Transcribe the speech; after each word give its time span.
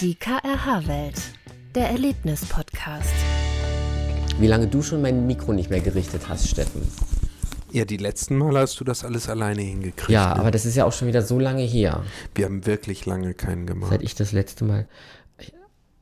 Die 0.00 0.14
KRH-Welt, 0.14 1.20
der 1.74 1.90
Erlebnis-Podcast. 1.90 3.14
Wie 4.38 4.46
lange 4.46 4.66
du 4.66 4.82
schon 4.82 5.02
mein 5.02 5.26
Mikro 5.26 5.52
nicht 5.52 5.70
mehr 5.70 5.80
gerichtet 5.80 6.28
hast, 6.28 6.48
Steffen. 6.48 6.82
Ja, 7.70 7.84
die 7.84 7.96
letzten 7.96 8.36
Mal 8.36 8.56
hast 8.58 8.78
du 8.80 8.84
das 8.84 9.04
alles 9.04 9.28
alleine 9.28 9.62
hingekriegt. 9.62 10.10
Ja, 10.10 10.34
ne? 10.34 10.40
aber 10.40 10.50
das 10.50 10.64
ist 10.66 10.74
ja 10.76 10.84
auch 10.84 10.92
schon 10.92 11.08
wieder 11.08 11.22
so 11.22 11.38
lange 11.38 11.62
her. 11.62 12.02
Wir 12.34 12.46
haben 12.46 12.66
wirklich 12.66 13.06
lange 13.06 13.34
keinen 13.34 13.66
gemacht. 13.66 13.90
Seit 13.90 14.02
ich 14.02 14.14
das 14.14 14.32
letzte 14.32 14.64
Mal. 14.64 14.86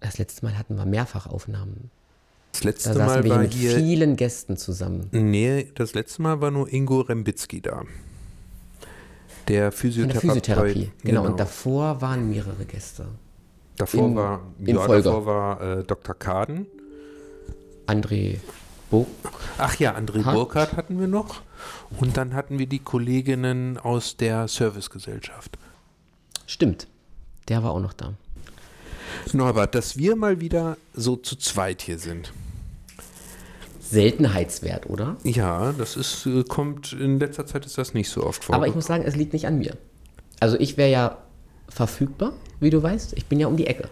Das 0.00 0.18
letzte 0.18 0.44
Mal 0.44 0.58
hatten 0.58 0.76
wir 0.76 0.84
Mehrfachaufnahmen. 0.84 1.90
Das 2.52 2.60
Da 2.62 2.68
letzte 2.68 2.94
saßen 2.94 3.06
Mal 3.06 3.16
wir 3.18 3.22
hier 3.24 3.34
war 3.34 3.42
mit 3.42 3.54
hier. 3.54 3.76
vielen 3.76 4.16
Gästen 4.16 4.56
zusammen. 4.56 5.08
Nee, 5.12 5.70
das 5.74 5.94
letzte 5.94 6.22
Mal 6.22 6.40
war 6.40 6.50
nur 6.50 6.72
Ingo 6.72 7.00
Rembitzky 7.00 7.60
da. 7.60 7.82
Der 9.48 9.56
In 9.56 9.62
der 9.62 9.72
Physiotherapeut. 9.72 10.20
Physiotherapie. 10.20 10.92
Genau. 11.02 11.24
Und 11.24 11.40
davor 11.40 12.00
waren 12.00 12.28
mehrere 12.30 12.64
Gäste. 12.64 13.06
Davor 13.76 14.06
in- 14.08 14.16
war, 14.16 14.40
in 14.60 14.66
ja, 14.76 14.82
Folge. 14.82 15.02
davor 15.04 15.26
war 15.26 15.60
äh, 15.60 15.84
Dr. 15.84 16.14
Kaden. 16.14 16.66
André 17.86 18.38
Bo. 18.90 19.06
Ach 19.58 19.74
ja, 19.78 19.96
André 19.96 20.24
Ha? 20.24 20.32
Burkhardt 20.32 20.76
hatten 20.76 21.00
wir 21.00 21.08
noch. 21.08 21.42
Und 21.98 22.16
dann 22.16 22.34
hatten 22.34 22.58
wir 22.58 22.66
die 22.66 22.78
Kolleginnen 22.78 23.78
aus 23.78 24.16
der 24.16 24.48
Servicegesellschaft. 24.48 25.58
Stimmt. 26.46 26.86
Der 27.48 27.62
war 27.62 27.72
auch 27.72 27.80
noch 27.80 27.92
da. 27.92 28.14
Norbert, 29.32 29.74
dass 29.74 29.96
wir 29.96 30.16
mal 30.16 30.40
wieder 30.40 30.76
so 30.94 31.16
zu 31.16 31.36
zweit 31.36 31.82
hier 31.82 31.98
sind. 31.98 32.32
Seltenheitswert, 33.80 34.88
oder? 34.88 35.16
Ja, 35.24 35.72
das 35.72 35.96
ist, 35.96 36.24
äh, 36.26 36.44
kommt, 36.44 36.92
in 36.92 37.18
letzter 37.18 37.46
Zeit 37.46 37.66
ist 37.66 37.76
das 37.78 37.94
nicht 37.94 38.08
so 38.08 38.24
oft 38.24 38.44
vor. 38.44 38.54
Aber 38.54 38.66
ich 38.66 38.74
muss 38.74 38.86
sagen, 38.86 39.04
es 39.04 39.16
liegt 39.16 39.32
nicht 39.32 39.46
an 39.46 39.58
mir. 39.58 39.76
Also 40.40 40.58
ich 40.58 40.76
wäre 40.76 40.90
ja 40.90 41.18
verfügbar, 41.68 42.32
wie 42.62 42.70
du 42.70 42.82
weißt. 42.82 43.14
Ich 43.16 43.26
bin 43.26 43.40
ja 43.40 43.46
um 43.48 43.56
die 43.56 43.66
Ecke. 43.66 43.84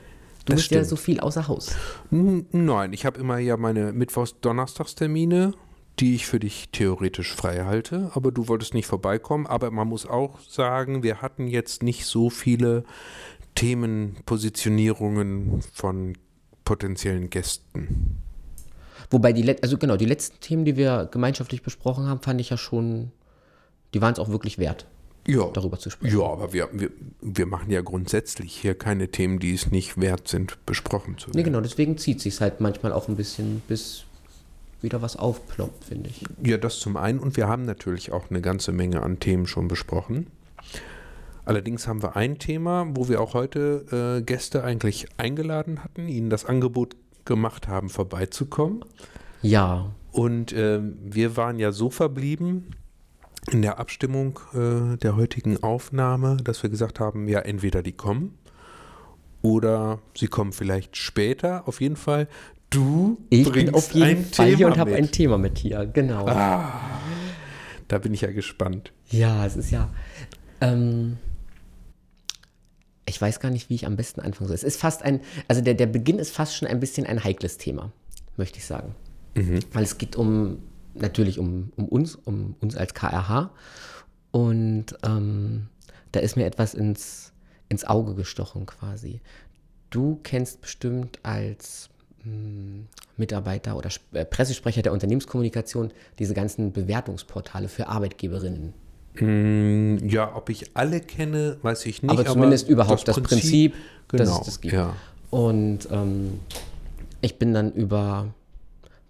Du 0.47 0.53
Das 0.53 0.57
bist 0.57 0.71
ja 0.71 0.79
stimmt. 0.79 0.89
so 0.89 0.97
viel 0.97 1.21
außer 1.21 1.49
Haus. 1.49 1.75
N- 2.11 2.47
Nein, 2.53 2.93
ich 2.93 3.05
habe 3.05 3.21
immer 3.21 3.39
ja 3.39 3.57
meine 3.57 3.93
Mittwochs-Donnerstagstermine, 3.93 5.53
die 5.99 6.15
ich 6.15 6.27
für 6.27 6.41
dich 6.41 6.71
theoretisch 6.73 7.35
frei 7.35 7.65
halte, 7.65 8.11
aber 8.15 8.33
du 8.33 8.49
wolltest 8.49 8.73
nicht 8.73 8.87
vorbeikommen. 8.87 9.47
Aber 9.47 9.71
man 9.71 9.87
muss 9.89 10.07
auch 10.07 10.41
sagen, 10.41 11.03
wir 11.03 11.21
hatten 11.21 11.47
jetzt 11.47 11.83
nicht 11.83 12.07
so 12.07 12.31
viele 12.31 12.85
Themenpositionierungen 13.55 15.61
von 15.73 16.15
potenziellen 16.65 17.31
Gästen. 17.31 18.17
Wobei 19.11 19.33
die, 19.33 19.57
also 19.63 19.77
genau, 19.77 19.97
die 19.97 20.07
letzten 20.07 20.39
Themen, 20.41 20.65
die 20.65 20.77
wir 20.77 21.09
gemeinschaftlich 21.11 21.63
besprochen 21.63 22.07
haben, 22.07 22.21
fand 22.23 22.41
ich 22.41 22.51
ja 22.51 22.57
schon, 22.57 23.11
die 23.93 24.01
waren 24.01 24.13
es 24.13 24.21
auch 24.21 24.29
wirklich 24.29 24.59
wert, 24.59 24.87
Ja, 25.31 25.49
darüber 25.53 25.79
zu 25.79 25.91
sprechen. 25.91 26.19
ja 26.19 26.25
aber 26.25 26.53
wir, 26.53 26.69
wir, 26.73 26.91
wir 27.21 27.47
machen 27.47 27.71
ja 27.71 27.81
grundsätzlich 27.83 28.55
hier 28.55 28.75
keine 28.75 29.09
Themen, 29.09 29.39
die 29.39 29.55
es 29.55 29.71
nicht 29.71 30.01
wert 30.01 30.29
sind, 30.29 30.65
besprochen 30.67 31.19
zu 31.19 31.29
werden. 31.29 31.37
Nee, 31.39 31.45
genau, 31.45 31.61
deswegen 31.61 31.99
zieht 31.99 32.21
sich 32.21 32.41
halt 32.41 32.61
manchmal 32.61 32.93
auch 32.93 33.09
ein 33.09 33.17
bisschen, 33.17 33.63
bis 33.69 34.05
wieder 34.83 35.03
was 35.03 35.17
aufploppt, 35.17 35.85
finde 35.85 36.11
ich. 36.11 36.25
Ja, 36.43 36.57
das 36.57 36.79
zum 36.81 36.97
einen. 36.97 37.19
Und 37.19 37.37
wir 37.37 37.49
haben 37.49 37.65
natürlich 37.65 38.13
auch 38.13 38.31
eine 38.31 38.41
ganze 38.41 38.73
Menge 38.73 39.03
an 39.03 39.21
Themen 39.21 39.47
schon 39.47 39.69
besprochen. 39.69 40.27
Allerdings 41.45 41.87
haben 41.87 42.03
wir 42.03 42.17
ein 42.17 42.39
Thema, 42.39 42.87
wo 42.95 43.09
wir 43.09 43.21
auch 43.21 43.35
heute 43.35 44.19
äh, 44.21 44.23
Gäste 44.23 44.65
eigentlich 44.65 45.09
eingeladen 45.17 45.83
hatten, 45.85 46.09
ihnen 46.09 46.31
das 46.31 46.45
Angebot 46.45 46.97
gemacht 47.25 47.69
haben, 47.69 47.89
vorbeizukommen. 47.89 48.85
Ja, 49.43 49.93
Und 50.13 50.53
ähm, 50.53 50.99
wir 51.03 51.37
waren 51.37 51.59
ja 51.59 51.73
so 51.73 51.91
verblieben 51.91 52.71
in 53.53 53.63
der 53.63 53.79
Abstimmung 53.79 54.39
äh, 54.55 54.97
der 54.97 55.17
heutigen 55.17 55.63
Aufnahme, 55.63 56.37
dass 56.39 56.63
wir 56.63 56.71
gesagt 56.71 57.01
haben, 57.01 57.29
ja, 57.29 57.41
entweder 57.41 57.83
die 57.83 57.93
kommen 57.93 58.39
oder 59.43 59.99
sie 60.17 60.29
kommen 60.29 60.53
vielleicht 60.53 60.97
später. 60.97 61.67
Auf 61.67 61.81
jeden 61.81 61.97
Fall, 61.97 62.29
du 62.71 63.19
ich 63.29 63.49
bringst 63.49 63.67
bin 63.67 63.75
auf 63.75 63.93
jeden 63.93 64.07
ein 64.07 64.25
Fall 64.25 64.47
Thema 64.47 64.57
hier 64.57 64.67
und 64.67 64.79
habe 64.79 64.95
ein 64.95 65.11
Thema 65.11 65.39
mit 65.39 65.59
hier, 65.59 65.87
genau. 65.87 66.27
Da 66.27 67.99
bin 67.99 68.15
ich 68.15 68.21
ja 68.21 68.31
gespannt. 68.31 68.93
Ja, 69.11 69.45
es 69.45 69.57
ist 69.57 69.71
ja. 69.71 69.91
Ähm, 70.61 71.17
ich 73.07 73.21
weiß 73.21 73.41
gar 73.41 73.51
nicht, 73.51 73.69
wie 73.69 73.75
ich 73.75 73.87
am 73.87 73.97
besten 73.97 74.21
anfangen 74.21 74.47
soll. 74.47 74.55
Es 74.55 74.63
ist 74.63 74.81
fast 74.81 75.03
ein, 75.03 75.21
also 75.49 75.61
der, 75.61 75.75
der 75.75 75.87
Beginn 75.87 76.21
ist 76.21 76.31
fast 76.31 76.57
schon 76.57 76.69
ein 76.69 76.79
bisschen 76.79 77.07
ein 77.07 77.25
heikles 77.25 77.59
Thema, 77.59 77.91
möchte 78.37 78.59
ich 78.59 78.65
sagen. 78.65 78.95
Weil 79.73 79.85
es 79.85 79.99
geht 79.99 80.17
um, 80.17 80.59
natürlich 80.95 81.39
um, 81.39 81.73
um 81.77 81.87
uns, 81.87 82.15
um 82.17 82.55
uns 82.61 82.77
als 82.77 82.95
KRH. 82.95 83.51
Und 84.31 84.87
ähm, 85.05 85.67
da 86.13 86.21
ist 86.21 86.37
mir 86.37 86.47
etwas 86.47 86.75
ins, 86.75 87.33
ins 87.69 87.85
Auge 87.85 88.15
gestochen 88.15 88.67
quasi. 88.67 89.21
Du 89.91 90.21
kennst 90.23 90.61
bestimmt 90.61 91.19
als 91.23 91.89
mh, 92.25 92.85
Mitarbeiter 93.17 93.77
oder 93.77 93.91
äh, 94.13 94.25
Pressesprecher 94.25 94.83
der 94.83 94.93
Unternehmenskommunikation 94.93 95.91
diese 96.19 96.35
ganzen 96.35 96.73
Bewertungsportale 96.73 97.69
für 97.69 97.89
Arbeitgeberinnen. 97.89 98.73
Mm, 99.19 100.09
Ja, 100.09 100.35
ob 100.37 100.49
ich 100.51 100.71
alle 100.77 101.01
kenne, 101.01 101.57
weiß 101.63 101.87
ich 101.87 102.03
nicht. 102.03 102.11
aber 102.13 102.25
zumindest 102.25 102.69
überhaupt 102.69 103.09
das 103.09 103.21
Prinzip, 103.21 103.75
dass 104.09 104.21
genau, 104.29 104.41
es 104.41 104.47
das 104.47 104.61
gibt. 104.61 104.75
Ja. 104.75 104.95
Und 105.31 105.89
ähm, 105.91 106.39
ich 107.21 107.39
bin 107.39 107.53
dann 107.53 107.73
über 107.73 108.29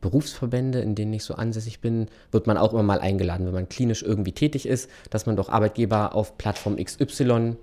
Berufsverbände, 0.01 0.81
in 0.81 0.95
denen 0.95 1.13
ich 1.13 1.25
so 1.25 1.35
ansässig 1.35 1.81
bin, 1.81 2.07
wird 2.33 2.47
man 2.47 2.57
auch 2.57 2.73
immer 2.73 2.83
mal 2.83 3.01
eingeladen, 3.01 3.47
wenn 3.47 3.55
man 3.55 3.69
klinisch 3.69 4.03
irgendwie 4.03 4.33
tätig 4.33 4.67
ist, 4.67 4.89
dass 5.11 5.27
man 5.27 5.37
doch 5.37 5.49
Arbeitgeber 5.49 6.15
auf 6.15 6.39
Plattform 6.39 6.77
XY 6.77 7.57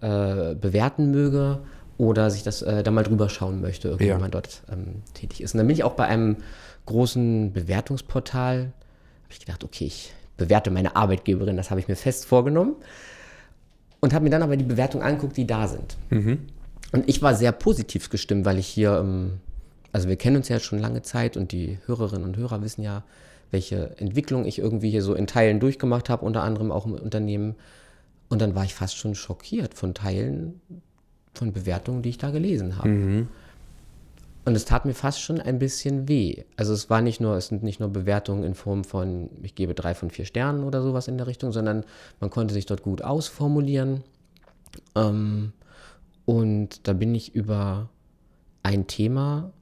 äh, 0.00 0.54
bewerten 0.54 1.10
möge 1.10 1.58
oder 1.98 2.30
sich 2.30 2.42
das 2.42 2.62
äh, 2.62 2.82
da 2.82 2.90
mal 2.90 3.04
drüber 3.04 3.28
schauen 3.28 3.60
möchte, 3.60 3.88
irgendwie, 3.88 4.06
Ja. 4.06 4.14
wenn 4.14 4.20
man 4.22 4.30
dort 4.30 4.62
ähm, 4.72 5.02
tätig 5.14 5.40
ist. 5.42 5.54
Und 5.54 5.58
dann 5.58 5.66
bin 5.66 5.74
ich 5.76 5.84
auch 5.84 5.94
bei 5.94 6.04
einem 6.06 6.36
großen 6.86 7.52
Bewertungsportal, 7.52 8.58
habe 8.58 9.30
ich 9.30 9.40
gedacht, 9.40 9.62
okay, 9.64 9.84
ich 9.86 10.12
bewerte 10.36 10.70
meine 10.70 10.96
Arbeitgeberin, 10.96 11.56
das 11.56 11.70
habe 11.70 11.80
ich 11.80 11.88
mir 11.88 11.96
fest 11.96 12.26
vorgenommen 12.26 12.74
und 14.00 14.12
habe 14.14 14.24
mir 14.24 14.30
dann 14.30 14.42
aber 14.42 14.56
die 14.56 14.64
Bewertungen 14.64 15.04
angeguckt, 15.04 15.36
die 15.36 15.46
da 15.46 15.68
sind. 15.68 15.96
Und 16.10 17.08
ich 17.08 17.22
war 17.22 17.34
sehr 17.34 17.52
positiv 17.52 18.10
gestimmt, 18.10 18.44
weil 18.44 18.58
ich 18.58 18.66
hier, 18.66 18.98
ähm, 18.98 19.34
also 19.92 20.08
wir 20.08 20.16
kennen 20.16 20.36
uns 20.36 20.48
ja 20.48 20.58
schon 20.58 20.78
lange 20.78 21.02
Zeit 21.02 21.36
und 21.36 21.52
die 21.52 21.78
Hörerinnen 21.86 22.24
und 22.24 22.36
Hörer 22.36 22.62
wissen 22.62 22.82
ja, 22.82 23.04
welche 23.50 23.98
Entwicklung 23.98 24.46
ich 24.46 24.58
irgendwie 24.58 24.90
hier 24.90 25.02
so 25.02 25.14
in 25.14 25.26
Teilen 25.26 25.60
durchgemacht 25.60 26.08
habe, 26.08 26.24
unter 26.24 26.42
anderem 26.42 26.72
auch 26.72 26.86
im 26.86 26.94
Unternehmen. 26.94 27.54
Und 28.30 28.40
dann 28.40 28.54
war 28.54 28.64
ich 28.64 28.74
fast 28.74 28.96
schon 28.96 29.14
schockiert 29.14 29.74
von 29.74 29.92
Teilen 29.92 30.60
von 31.34 31.52
Bewertungen, 31.52 32.02
die 32.02 32.08
ich 32.08 32.18
da 32.18 32.30
gelesen 32.30 32.78
habe. 32.78 32.88
Und 34.44 34.56
es 34.56 34.64
tat 34.64 34.86
mir 34.86 34.94
fast 34.94 35.20
schon 35.20 35.38
ein 35.40 35.58
bisschen 35.58 36.08
weh. 36.08 36.44
Also 36.56 36.72
es 36.72 36.90
war 36.90 37.00
nicht 37.00 37.20
nur, 37.20 37.36
es 37.36 37.48
sind 37.48 37.62
nicht 37.62 37.78
nur 37.78 37.90
Bewertungen 37.90 38.42
in 38.42 38.54
Form 38.54 38.84
von, 38.84 39.30
ich 39.42 39.54
gebe 39.54 39.74
drei 39.74 39.94
von 39.94 40.10
vier 40.10 40.24
Sternen 40.24 40.64
oder 40.64 40.82
sowas 40.82 41.06
in 41.06 41.18
der 41.18 41.26
Richtung, 41.26 41.52
sondern 41.52 41.84
man 42.20 42.30
konnte 42.30 42.54
sich 42.54 42.66
dort 42.66 42.82
gut 42.82 43.02
ausformulieren. 43.02 44.02
Ähm, 44.96 45.52
und 46.24 46.88
da 46.88 46.94
bin 46.94 47.14
ich 47.14 47.34
über 47.34 47.88
ein 48.62 48.86
Thema 48.86 49.52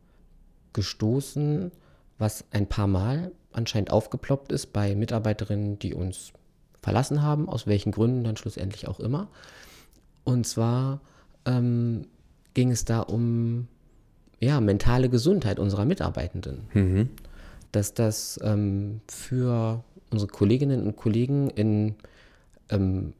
gestoßen, 0.72 1.72
was 2.18 2.44
ein 2.50 2.68
paar 2.68 2.86
Mal 2.86 3.32
anscheinend 3.52 3.90
aufgeploppt 3.90 4.52
ist 4.52 4.72
bei 4.72 4.94
Mitarbeiterinnen, 4.94 5.78
die 5.78 5.94
uns 5.94 6.32
verlassen 6.82 7.22
haben, 7.22 7.48
aus 7.48 7.66
welchen 7.66 7.92
Gründen 7.92 8.24
dann 8.24 8.36
schlussendlich 8.36 8.88
auch 8.88 9.00
immer. 9.00 9.28
Und 10.24 10.46
zwar 10.46 11.00
ähm, 11.44 12.06
ging 12.54 12.70
es 12.70 12.84
da 12.84 13.00
um 13.00 13.68
ja, 14.38 14.60
mentale 14.60 15.08
Gesundheit 15.08 15.58
unserer 15.58 15.84
Mitarbeitenden. 15.84 16.68
Dass 17.72 17.94
das 17.94 18.40
ähm, 18.42 19.00
für 19.08 19.84
unsere 20.10 20.30
Kolleginnen 20.30 20.86
und 20.86 20.96
Kollegen 20.96 21.50
in 21.50 21.94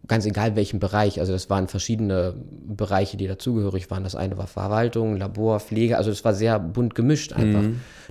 ganz 0.06 0.27
egal 0.27 0.55
welchem 0.55 0.78
Bereich, 0.78 1.19
also 1.19 1.33
das 1.33 1.50
waren 1.50 1.66
verschiedene 1.66 2.34
Bereiche, 2.38 3.17
die 3.17 3.26
dazugehörig 3.26 3.91
waren. 3.91 4.05
Das 4.05 4.14
eine 4.14 4.38
war 4.38 4.47
Verwaltung, 4.47 5.17
Labor, 5.17 5.58
Pflege, 5.58 5.97
also 5.97 6.11
das 6.11 6.25
war 6.25 6.35
sehr 6.35 6.61
bunt 6.61 6.94
gemischt 6.94 7.32
einfach. 7.32 7.64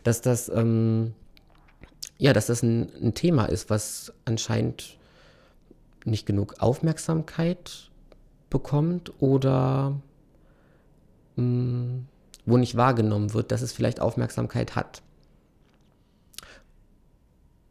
Dass 0.03 0.21
das, 0.21 0.49
ähm, 0.49 1.13
ja, 2.17 2.33
dass 2.33 2.47
das 2.47 2.61
ein, 2.61 2.89
ein 3.01 3.13
Thema 3.13 3.45
ist, 3.45 3.69
was 3.69 4.11
anscheinend 4.25 4.97
nicht 6.03 6.25
genug 6.25 6.55
Aufmerksamkeit 6.59 7.89
bekommt 8.49 9.13
oder 9.21 10.01
mh, 11.37 12.01
wo 12.45 12.57
nicht 12.57 12.75
wahrgenommen 12.75 13.33
wird, 13.33 13.53
dass 13.53 13.61
es 13.61 13.71
vielleicht 13.71 14.01
Aufmerksamkeit 14.01 14.75
hat. 14.75 15.01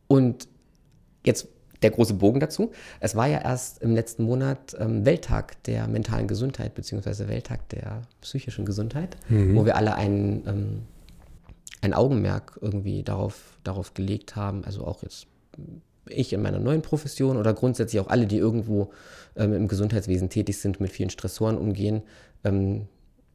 Und 0.06 0.48
jetzt 1.26 1.48
der 1.82 1.90
große 1.90 2.14
Bogen 2.14 2.40
dazu. 2.40 2.72
Es 3.00 3.14
war 3.14 3.26
ja 3.26 3.40
erst 3.40 3.82
im 3.82 3.94
letzten 3.94 4.24
Monat 4.24 4.76
ähm, 4.78 5.04
Welttag 5.04 5.62
der 5.64 5.86
mentalen 5.86 6.26
Gesundheit, 6.26 6.74
beziehungsweise 6.74 7.28
Welttag 7.28 7.68
der 7.68 8.02
psychischen 8.20 8.64
Gesundheit, 8.64 9.16
wo 9.28 9.64
wir 9.64 9.76
alle 9.76 9.94
ein, 9.94 10.42
ähm, 10.46 10.82
ein 11.80 11.94
Augenmerk 11.94 12.58
irgendwie 12.60 13.02
darauf, 13.02 13.58
darauf 13.62 13.94
gelegt 13.94 14.36
haben, 14.36 14.64
also 14.64 14.84
auch 14.84 15.02
jetzt 15.02 15.26
ich 16.10 16.32
in 16.32 16.42
meiner 16.42 16.58
neuen 16.58 16.82
Profession 16.82 17.36
oder 17.36 17.54
grundsätzlich 17.54 18.00
auch 18.00 18.08
alle, 18.08 18.26
die 18.26 18.38
irgendwo 18.38 18.90
ähm, 19.36 19.52
im 19.52 19.68
Gesundheitswesen 19.68 20.30
tätig 20.30 20.58
sind, 20.58 20.80
mit 20.80 20.90
vielen 20.90 21.10
Stressoren 21.10 21.58
umgehen, 21.58 22.02
ähm, 22.44 22.86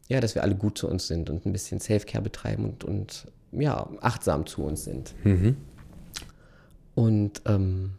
ja, 0.08 0.20
dass 0.20 0.36
wir 0.36 0.44
alle 0.44 0.56
gut 0.56 0.78
zu 0.78 0.88
uns 0.88 1.08
sind 1.08 1.30
und 1.30 1.46
ein 1.46 1.54
bisschen 1.54 1.80
Self-Care 1.80 2.24
betreiben 2.24 2.66
und, 2.66 2.84
und 2.84 3.28
ja, 3.52 3.90
achtsam 4.02 4.46
zu 4.46 4.64
uns 4.64 4.84
sind. 4.84 5.14
Mhm. 5.24 5.58
Und 6.96 7.42
ähm, 7.46 7.92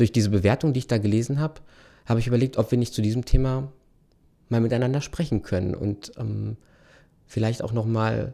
durch 0.00 0.12
diese 0.12 0.30
Bewertung, 0.30 0.72
die 0.72 0.78
ich 0.78 0.86
da 0.86 0.98
gelesen 0.98 1.40
habe, 1.40 1.60
habe 2.06 2.20
ich 2.20 2.26
überlegt, 2.26 2.56
ob 2.56 2.70
wir 2.70 2.78
nicht 2.78 2.94
zu 2.94 3.02
diesem 3.02 3.24
Thema 3.24 3.70
mal 4.48 4.60
miteinander 4.60 5.00
sprechen 5.00 5.42
können 5.42 5.74
und 5.74 6.12
ähm, 6.18 6.56
vielleicht 7.26 7.62
auch 7.62 7.72
nochmal 7.72 8.32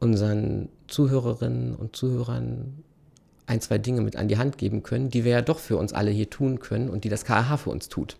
unseren 0.00 0.68
Zuhörerinnen 0.86 1.74
und 1.74 1.94
Zuhörern 1.94 2.82
ein, 3.46 3.60
zwei 3.60 3.78
Dinge 3.78 4.00
mit 4.00 4.16
an 4.16 4.28
die 4.28 4.38
Hand 4.38 4.56
geben 4.56 4.82
können, 4.82 5.10
die 5.10 5.24
wir 5.24 5.32
ja 5.32 5.42
doch 5.42 5.58
für 5.58 5.76
uns 5.76 5.92
alle 5.92 6.10
hier 6.10 6.30
tun 6.30 6.58
können 6.60 6.88
und 6.88 7.04
die 7.04 7.08
das 7.08 7.24
KH 7.24 7.58
für 7.58 7.70
uns 7.70 7.88
tut. 7.88 8.16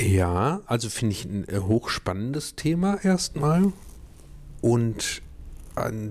Ja, 0.00 0.60
also 0.66 0.88
finde 0.88 1.12
ich 1.12 1.24
ein 1.24 1.48
äh, 1.48 1.60
hochspannendes 1.60 2.56
Thema 2.56 3.02
erstmal 3.02 3.72
und 4.60 5.22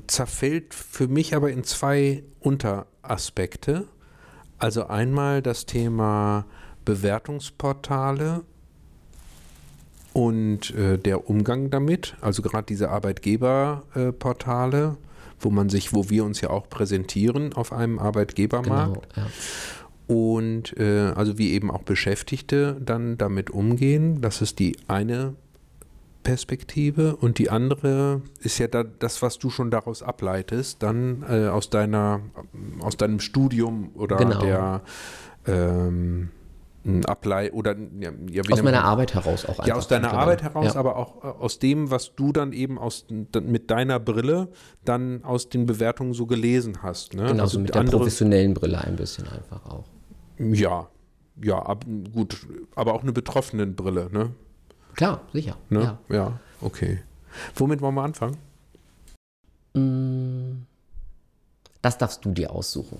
zerfällt 0.07 0.73
für 0.73 1.07
mich 1.07 1.35
aber 1.35 1.51
in 1.51 1.63
zwei 1.63 2.23
Unteraspekte. 2.39 3.87
Also 4.57 4.87
einmal 4.87 5.41
das 5.41 5.65
Thema 5.65 6.45
Bewertungsportale 6.85 8.43
und 10.13 10.75
äh, 10.75 10.97
der 10.97 11.29
Umgang 11.29 11.69
damit, 11.69 12.15
also 12.21 12.41
gerade 12.41 12.65
diese 12.65 12.89
Arbeitgeberportale, 12.89 14.83
äh, 14.83 15.07
wo 15.39 15.49
man 15.49 15.69
sich, 15.69 15.93
wo 15.93 16.09
wir 16.09 16.25
uns 16.25 16.41
ja 16.41 16.49
auch 16.49 16.69
präsentieren 16.69 17.53
auf 17.53 17.71
einem 17.71 17.97
Arbeitgebermarkt. 17.97 19.15
Genau, 19.15 19.27
ja. 19.27 19.31
Und 20.13 20.77
äh, 20.77 21.13
also 21.15 21.37
wie 21.37 21.53
eben 21.53 21.71
auch 21.71 21.83
Beschäftigte 21.83 22.75
dann 22.83 23.17
damit 23.17 23.49
umgehen. 23.49 24.21
Das 24.21 24.41
ist 24.41 24.59
die 24.59 24.75
eine 24.87 25.35
Perspektive. 26.23 27.15
Und 27.15 27.37
die 27.39 27.49
andere 27.49 28.21
ist 28.39 28.57
ja 28.59 28.67
da, 28.67 28.83
das, 28.83 29.21
was 29.21 29.39
du 29.39 29.49
schon 29.49 29.71
daraus 29.71 30.03
ableitest, 30.03 30.81
dann 30.83 31.23
äh, 31.27 31.47
aus 31.47 31.69
deiner, 31.69 32.21
aus 32.81 32.97
deinem 32.97 33.19
Studium 33.19 33.91
oder 33.95 34.17
Genau. 34.17 34.39
der 34.41 34.81
ähm, 35.47 36.29
Ablei 37.05 37.51
oder 37.53 37.75
ja, 37.99 38.09
ja, 38.31 38.41
Aus 38.49 38.63
meiner 38.63 38.79
man- 38.79 38.89
Arbeit 38.89 39.13
heraus 39.13 39.45
auch 39.45 39.63
ja, 39.67 39.75
aus 39.75 39.87
deiner 39.87 40.07
man- 40.07 40.17
Arbeit 40.17 40.41
heraus, 40.41 40.73
ja. 40.73 40.79
aber 40.79 40.95
auch 40.95 41.23
äh, 41.23 41.27
aus 41.27 41.59
dem, 41.59 41.91
was 41.91 42.15
du 42.15 42.31
dann 42.33 42.53
eben 42.53 42.79
aus, 42.79 43.05
mit 43.39 43.69
deiner 43.69 43.99
Brille 43.99 44.47
dann 44.83 45.23
aus 45.23 45.49
den 45.49 45.67
Bewertungen 45.67 46.13
so 46.13 46.25
gelesen 46.25 46.81
hast. 46.81 47.13
Ne? 47.13 47.27
Genau, 47.27 47.43
Also 47.43 47.53
so 47.57 47.59
mit 47.59 47.75
der 47.75 47.81
andere- 47.81 47.97
professionellen 47.97 48.55
Brille 48.55 48.79
ein 48.81 48.95
bisschen 48.95 49.27
einfach 49.27 49.63
auch. 49.67 49.85
Ja, 50.39 50.87
ja, 51.43 51.59
ab, 51.59 51.85
gut, 52.15 52.47
aber 52.75 52.95
auch 52.95 53.03
eine 53.03 53.11
betroffenen 53.13 53.75
Brille, 53.75 54.09
ne? 54.11 54.31
Klar, 54.95 55.21
sicher. 55.33 55.57
ne? 55.69 55.97
Ja. 56.09 56.15
ja, 56.15 56.39
okay. 56.61 56.99
Womit 57.55 57.81
wollen 57.81 57.95
wir 57.95 58.03
anfangen? 58.03 58.37
Mm, 59.73 60.63
Das 61.81 61.97
darfst 61.97 62.23
du 62.25 62.31
dir 62.31 62.51
aussuchen. 62.51 62.97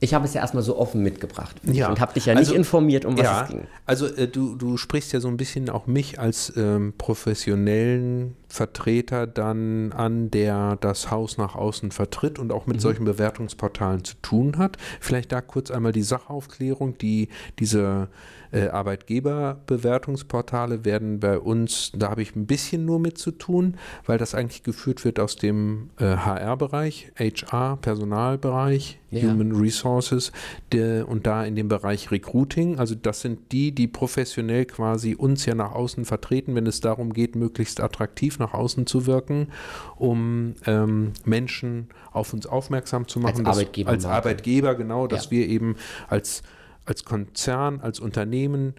Ich 0.00 0.12
habe 0.12 0.24
es 0.26 0.34
ja 0.34 0.40
erstmal 0.42 0.62
so 0.62 0.76
offen 0.78 1.02
mitgebracht 1.02 1.56
Ja. 1.64 1.88
und 1.88 2.00
habe 2.00 2.12
dich 2.14 2.26
ja 2.26 2.34
Also- 2.34 2.50
nicht 2.50 2.56
informiert, 2.58 3.04
um 3.04 3.16
was 3.16 3.24
ja, 3.24 3.42
es 3.44 3.48
ging. 3.50 3.66
also 3.86 4.06
äh, 4.06 4.28
du, 4.28 4.56
du 4.56 4.76
sprichst 4.76 5.12
ja 5.12 5.20
so 5.20 5.28
ein 5.28 5.36
bisschen 5.36 5.70
auch 5.70 5.86
mich 5.86 6.18
als 6.18 6.52
ähm, 6.56 6.92
professionellen 6.98 8.36
Vertreter 8.54 9.26
dann 9.26 9.92
an, 9.92 10.30
der 10.30 10.76
das 10.76 11.10
Haus 11.10 11.38
nach 11.38 11.56
außen 11.56 11.90
vertritt 11.90 12.38
und 12.38 12.52
auch 12.52 12.66
mit 12.66 12.80
solchen 12.80 13.04
Bewertungsportalen 13.04 14.04
zu 14.04 14.14
tun 14.22 14.58
hat. 14.58 14.76
Vielleicht 15.00 15.32
da 15.32 15.40
kurz 15.40 15.72
einmal 15.72 15.90
die 15.90 16.04
Sachaufklärung. 16.04 16.96
Die, 16.98 17.30
diese 17.58 18.06
äh, 18.52 18.68
Arbeitgeberbewertungsportale 18.68 20.84
werden 20.84 21.18
bei 21.18 21.36
uns, 21.38 21.90
da 21.94 22.10
habe 22.10 22.22
ich 22.22 22.36
ein 22.36 22.46
bisschen 22.46 22.84
nur 22.84 23.00
mit 23.00 23.18
zu 23.18 23.32
tun, 23.32 23.76
weil 24.06 24.18
das 24.18 24.36
eigentlich 24.36 24.62
geführt 24.62 25.04
wird 25.04 25.18
aus 25.18 25.34
dem 25.36 25.90
äh, 25.98 26.04
HR-Bereich, 26.04 27.10
HR, 27.18 27.78
Personalbereich, 27.78 29.00
Ja. 29.10 29.30
Human 29.30 29.52
Resources 29.52 30.32
der, 30.72 31.08
und 31.08 31.26
da 31.26 31.44
in 31.44 31.56
dem 31.56 31.68
Bereich 31.68 32.10
Recruiting. 32.10 32.78
Also 32.78 32.94
das 32.94 33.20
sind 33.20 33.52
die, 33.52 33.72
die 33.72 33.88
professionell 33.88 34.64
quasi 34.66 35.14
uns 35.14 35.46
ja 35.46 35.54
nach 35.54 35.72
außen 35.72 36.04
vertreten, 36.04 36.54
wenn 36.54 36.66
es 36.66 36.80
darum 36.80 37.12
geht, 37.12 37.36
möglichst 37.36 37.80
attraktiv 37.80 38.38
nach 38.38 38.43
außen 38.52 38.86
zu 38.86 39.06
wirken, 39.06 39.48
um 39.96 40.54
ähm, 40.66 41.12
Menschen 41.24 41.88
auf 42.12 42.34
uns 42.34 42.46
aufmerksam 42.46 43.08
zu 43.08 43.20
machen. 43.20 43.44
dass- 43.44 43.56
Arbeitgeber 43.56 43.90
Als. 43.90 44.04
Arbeitgeber, 44.04 44.74
genau, 44.74 45.06
dass 45.06 45.26
Ja. 45.26 45.30
wir 45.30 45.48
eben 45.48 45.76
als, 46.08 46.42
als 46.84 47.04
Konzern, 47.04 47.80
als 47.80 48.00
Unternehmen 48.00 48.74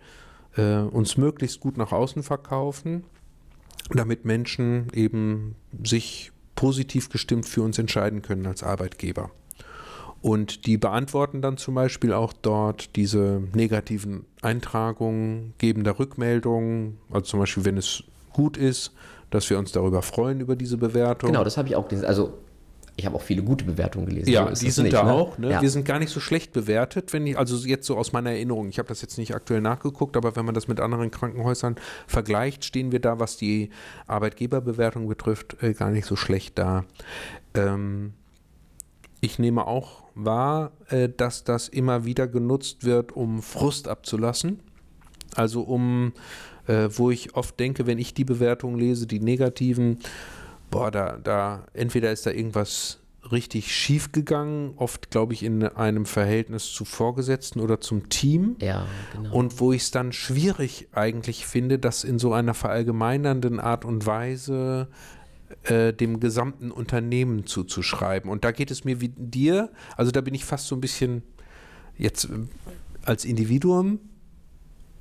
äh, 0.57 0.77
uns 0.77 1.17
möglichst 1.17 1.59
gut 1.59 1.77
nach 1.77 1.91
außen 1.91 2.21
verkaufen, 2.21 3.03
damit 3.89 4.23
Menschen 4.25 4.87
eben 4.93 5.55
sich 5.83 6.31
positiv 6.55 7.09
gestimmt 7.09 7.45
für 7.47 7.61
uns 7.61 7.77
entscheiden 7.77 8.21
können 8.21 8.45
als 8.45 8.63
Arbeitgeber. 8.63 9.31
Und 10.21 10.65
die 10.65 10.77
beantworten 10.77 11.41
dann 11.41 11.57
zum 11.57 11.75
Beispiel 11.75 12.11
auch 12.13 12.33
dort 12.33 12.95
diese 12.95 13.43
negativen 13.53 14.25
Eintragungen, 14.41 15.53
geben 15.59 15.83
da 15.83 15.91
Rückmeldungen, 15.91 16.97
also 17.11 17.25
zum 17.25 17.39
Beispiel, 17.41 17.65
wenn 17.65 17.77
es 17.77 18.03
gut 18.35 18.57
ist, 18.57 18.91
dass 19.29 19.49
wir 19.49 19.57
uns 19.57 19.71
darüber 19.71 20.01
freuen 20.01 20.41
über 20.41 20.55
diese 20.55 20.77
Bewertung. 20.77 21.31
Genau, 21.31 21.43
das 21.43 21.57
habe 21.57 21.69
ich 21.69 21.75
auch 21.75 21.87
gelesen. 21.87 22.05
Also, 22.05 22.33
ich 22.97 23.05
habe 23.05 23.15
auch 23.15 23.21
viele 23.21 23.43
gute 23.43 23.65
Bewertungen 23.65 24.05
gelesen. 24.05 24.29
Ja, 24.29 24.53
so 24.55 24.65
die 24.65 24.71
sind 24.71 24.83
nicht, 24.85 24.93
da 24.93 25.03
ne? 25.03 25.11
auch. 25.11 25.37
Ne? 25.37 25.51
Ja. 25.51 25.61
Wir 25.61 25.69
sind 25.69 25.85
gar 25.85 25.99
nicht 25.99 26.11
so 26.11 26.19
schlecht 26.19 26.53
bewertet, 26.53 27.11
wenn 27.11 27.27
ich, 27.27 27.37
also 27.37 27.57
jetzt 27.67 27.85
so 27.87 27.97
aus 27.97 28.13
meiner 28.13 28.31
Erinnerung, 28.31 28.69
ich 28.69 28.79
habe 28.79 28.87
das 28.87 29.01
jetzt 29.01 29.17
nicht 29.17 29.35
aktuell 29.35 29.61
nachgeguckt, 29.61 30.15
aber 30.15 30.35
wenn 30.35 30.45
man 30.45 30.55
das 30.55 30.67
mit 30.67 30.79
anderen 30.79 31.11
Krankenhäusern 31.11 31.75
vergleicht, 32.07 32.63
stehen 32.63 32.91
wir 32.91 32.99
da, 32.99 33.19
was 33.19 33.35
die 33.35 33.69
Arbeitgeberbewertung 34.07 35.07
betrifft, 35.07 35.61
äh, 35.61 35.73
gar 35.73 35.91
nicht 35.91 36.05
so 36.05 36.15
schlecht 36.15 36.57
da. 36.57 36.85
Ähm, 37.53 38.13
ich 39.19 39.39
nehme 39.39 39.67
auch 39.67 40.03
wahr, 40.13 40.71
äh, 40.89 41.09
dass 41.09 41.43
das 41.43 41.67
immer 41.67 42.05
wieder 42.05 42.27
genutzt 42.27 42.85
wird, 42.85 43.11
um 43.11 43.41
Frust 43.41 43.87
abzulassen. 43.89 44.61
Also 45.35 45.61
um, 45.61 46.13
äh, 46.67 46.89
wo 46.91 47.11
ich 47.11 47.35
oft 47.35 47.59
denke, 47.59 47.85
wenn 47.87 47.99
ich 47.99 48.13
die 48.13 48.25
Bewertungen 48.25 48.77
lese, 48.77 49.07
die 49.07 49.19
negativen, 49.19 49.99
boah, 50.71 50.91
da, 50.91 51.17
da, 51.17 51.65
entweder 51.73 52.11
ist 52.11 52.25
da 52.25 52.31
irgendwas 52.31 52.99
richtig 53.31 53.73
schief 53.73 54.11
gegangen, 54.11 54.73
oft 54.75 55.09
glaube 55.09 55.33
ich 55.33 55.43
in 55.43 55.63
einem 55.63 56.05
Verhältnis 56.05 56.71
zu 56.71 56.85
Vorgesetzten 56.85 57.59
oder 57.59 57.81
zum 57.81 58.09
Team. 58.09 58.55
Ja, 58.59 58.85
genau. 59.13 59.33
Und 59.33 59.59
wo 59.59 59.73
ich 59.73 59.83
es 59.83 59.91
dann 59.91 60.11
schwierig 60.11 60.87
eigentlich 60.91 61.45
finde, 61.47 61.79
das 61.79 62.03
in 62.03 62.19
so 62.19 62.33
einer 62.33 62.53
verallgemeinernden 62.53 63.59
Art 63.59 63.83
und 63.83 64.05
Weise 64.05 64.87
äh, 65.63 65.93
dem 65.93 66.19
gesamten 66.19 66.71
Unternehmen 66.71 67.45
zuzuschreiben. 67.45 68.29
Und 68.29 68.43
da 68.43 68.51
geht 68.51 68.71
es 68.71 68.83
mir 68.83 69.01
wie 69.01 69.09
dir, 69.09 69.71
also 69.97 70.11
da 70.11 70.21
bin 70.21 70.33
ich 70.33 70.45
fast 70.45 70.67
so 70.67 70.75
ein 70.75 70.81
bisschen 70.81 71.23
jetzt 71.97 72.25
äh, 72.25 72.29
als 73.05 73.25
Individuum 73.25 73.99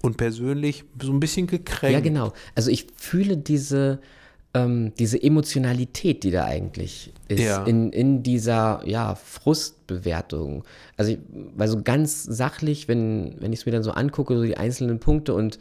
und 0.04 0.18
persönlich 0.18 0.84
so 1.00 1.11
ein 1.12 1.18
bisschen 1.18 1.46
gekränkt. 1.46 1.94
Ja, 1.94 2.00
genau. 2.00 2.34
Also 2.54 2.70
ich 2.70 2.87
fühle 2.94 3.38
diese, 3.38 4.00
ähm, 4.52 4.92
diese 4.99 5.20
Emotionalität, 5.23 6.25
die 6.25 6.30
da 6.30 6.44
eigentlich 6.44 7.11
ist, 7.28 7.40
Ja. 7.40 7.64
in, 7.64 7.90
in 7.90 8.23
dieser 8.23 8.82
ja, 8.84 9.14
Frustbewertung. 9.14 10.64
Also, 10.99 11.12
ich, 11.12 11.18
weil 11.56 11.68
so 11.68 11.82
ganz 11.82 12.23
sachlich, 12.23 12.87
wenn, 12.87 13.37
wenn 13.40 13.52
ich 13.54 13.61
es 13.61 13.66
mir 13.66 13.73
dann 13.73 13.82
so 13.82 13.92
angucke, 13.92 14.37
so 14.37 14.42
die 14.42 14.58
einzelnen 14.58 15.00
Punkte 15.00 15.32
und 15.32 15.58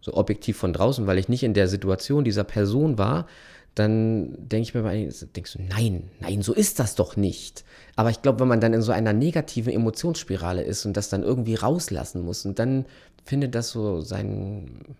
so 0.00 0.14
objektiv 0.14 0.56
von 0.56 0.72
draußen, 0.72 1.06
weil 1.08 1.18
ich 1.18 1.28
nicht 1.28 1.42
in 1.42 1.52
der 1.52 1.66
Situation 1.66 2.22
dieser 2.24 2.44
Person 2.44 2.96
war, 2.96 3.26
dann 3.74 4.36
denke 4.48 4.62
ich 4.62 4.74
mir 4.74 4.82
bei 4.82 4.90
einigen, 4.90 5.14
denkst 5.34 5.52
du, 5.54 5.62
nein, 5.62 6.10
nein, 6.20 6.42
so 6.42 6.52
ist 6.52 6.78
das 6.78 6.94
doch 6.96 7.16
nicht. 7.16 7.64
Aber 7.96 8.10
ich 8.10 8.20
glaube, 8.22 8.40
wenn 8.40 8.48
man 8.48 8.60
dann 8.60 8.72
in 8.74 8.82
so 8.82 8.92
einer 8.92 9.12
negativen 9.12 9.72
Emotionsspirale 9.72 10.62
ist 10.62 10.84
und 10.86 10.96
das 10.96 11.08
dann 11.08 11.22
irgendwie 11.22 11.54
rauslassen 11.54 12.22
muss 12.22 12.44
und 12.44 12.58
dann 12.58 12.84
findet 13.24 13.54
das 13.54 13.70
so 13.70 14.00
seinen, 14.00 14.96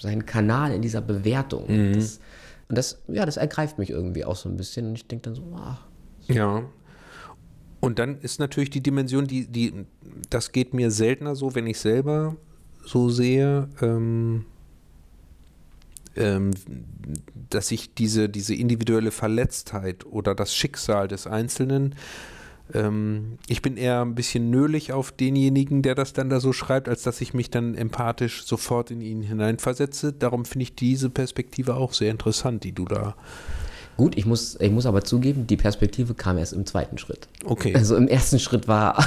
seinen 0.00 0.26
Kanal 0.26 0.72
in 0.72 0.82
dieser 0.82 1.00
Bewertung. 1.00 1.66
Das, 1.94 2.20
und 2.68 2.76
das, 2.78 2.98
ja, 3.08 3.24
das 3.24 3.36
ergreift 3.36 3.78
mich 3.78 3.90
irgendwie 3.90 4.24
auch 4.24 4.36
so 4.36 4.48
ein 4.48 4.56
bisschen 4.56 4.88
und 4.88 4.94
ich 4.94 5.06
denke 5.06 5.30
dann 5.30 5.34
so, 5.34 5.42
ah, 5.54 5.78
Ja. 6.28 6.62
Und 7.80 7.98
dann 7.98 8.20
ist 8.20 8.38
natürlich 8.38 8.68
die 8.68 8.82
Dimension, 8.82 9.26
die, 9.26 9.46
die, 9.46 9.72
das 10.28 10.52
geht 10.52 10.74
mir 10.74 10.90
seltener 10.90 11.34
so, 11.34 11.54
wenn 11.54 11.66
ich 11.66 11.80
selber 11.80 12.36
so 12.84 13.08
sehe, 13.08 13.68
ähm, 13.80 14.44
dass 16.14 17.70
ich 17.70 17.94
diese, 17.94 18.28
diese 18.28 18.54
individuelle 18.54 19.10
Verletztheit 19.10 20.04
oder 20.06 20.34
das 20.34 20.54
Schicksal 20.54 21.08
des 21.08 21.26
Einzelnen, 21.26 21.94
ähm, 22.74 23.38
ich 23.46 23.62
bin 23.62 23.76
eher 23.76 24.02
ein 24.02 24.14
bisschen 24.14 24.50
nölig 24.50 24.92
auf 24.92 25.12
denjenigen, 25.12 25.82
der 25.82 25.94
das 25.94 26.12
dann 26.12 26.30
da 26.30 26.40
so 26.40 26.52
schreibt, 26.52 26.88
als 26.88 27.02
dass 27.02 27.20
ich 27.20 27.34
mich 27.34 27.50
dann 27.50 27.74
empathisch 27.74 28.44
sofort 28.44 28.90
in 28.90 29.00
ihn 29.00 29.22
hineinversetze. 29.22 30.12
Darum 30.12 30.44
finde 30.44 30.64
ich 30.64 30.74
diese 30.74 31.10
Perspektive 31.10 31.74
auch 31.74 31.92
sehr 31.92 32.10
interessant, 32.10 32.64
die 32.64 32.72
du 32.72 32.84
da 32.84 33.16
Gut, 34.00 34.16
ich 34.16 34.24
muss, 34.24 34.58
ich 34.58 34.70
muss 34.70 34.86
aber 34.86 35.04
zugeben, 35.04 35.46
die 35.46 35.58
Perspektive 35.58 36.14
kam 36.14 36.38
erst 36.38 36.54
im 36.54 36.64
zweiten 36.64 36.96
Schritt. 36.96 37.28
Okay. 37.44 37.74
Also 37.74 37.96
im 37.96 38.08
ersten 38.08 38.38
Schritt 38.38 38.66
war, 38.66 38.98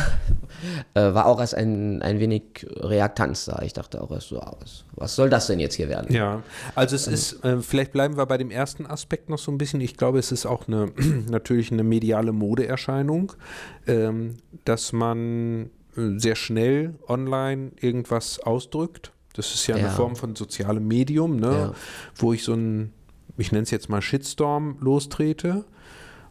äh, 0.94 1.02
war 1.16 1.26
auch 1.26 1.40
erst 1.40 1.56
ein, 1.56 2.04
ein 2.04 2.20
wenig 2.20 2.68
Reaktanz 2.76 3.46
da. 3.46 3.64
Ich 3.64 3.74
dachte 3.74 4.04
auch 4.04 4.12
erst 4.12 4.28
so, 4.28 4.40
ah, 4.40 4.56
was, 4.96 5.16
soll 5.16 5.32
das 5.32 5.48
denn 5.48 5.60
jetzt 5.60 5.74
hier 5.74 5.90
werden? 5.90 6.14
Ja, 6.14 6.44
also 6.76 6.96
es 6.96 7.08
ist, 7.08 7.44
äh, 7.44 7.60
vielleicht 7.60 7.92
bleiben 7.92 8.18
wir 8.18 8.28
bei 8.28 8.38
dem 8.38 8.52
ersten 8.52 8.86
Aspekt 8.86 9.32
noch 9.32 9.40
so 9.40 9.52
ein 9.52 9.58
bisschen. 9.58 9.82
Ich 9.82 9.98
glaube, 9.98 10.20
es 10.20 10.32
ist 10.32 10.46
auch 10.46 10.68
eine, 10.68 10.92
natürlich 11.28 11.72
eine 11.72 11.84
mediale 11.84 12.32
Modeerscheinung, 12.32 13.34
ähm, 13.88 14.38
dass 14.64 14.94
man 14.94 15.72
äh, 15.98 16.20
sehr 16.20 16.36
schnell 16.36 16.94
online 17.08 17.72
irgendwas 17.82 18.40
ausdrückt. 18.40 19.12
Das 19.34 19.56
ist 19.56 19.66
ja, 19.66 19.74
eine 19.74 19.86
Ja. 19.86 19.90
Form 19.90 20.16
von 20.16 20.36
sozialem 20.36 20.88
Medium, 20.88 21.38
ne? 21.38 21.52
Ja. 21.52 21.74
wo 22.16 22.32
ich 22.32 22.44
so 22.44 22.54
ein, 22.54 22.94
ich 23.38 23.52
nenne 23.52 23.64
es 23.64 23.72
jetzt 23.72 23.90
mal 23.90 24.02
Shitstorm 24.02 24.78
lostrete. 24.80 25.66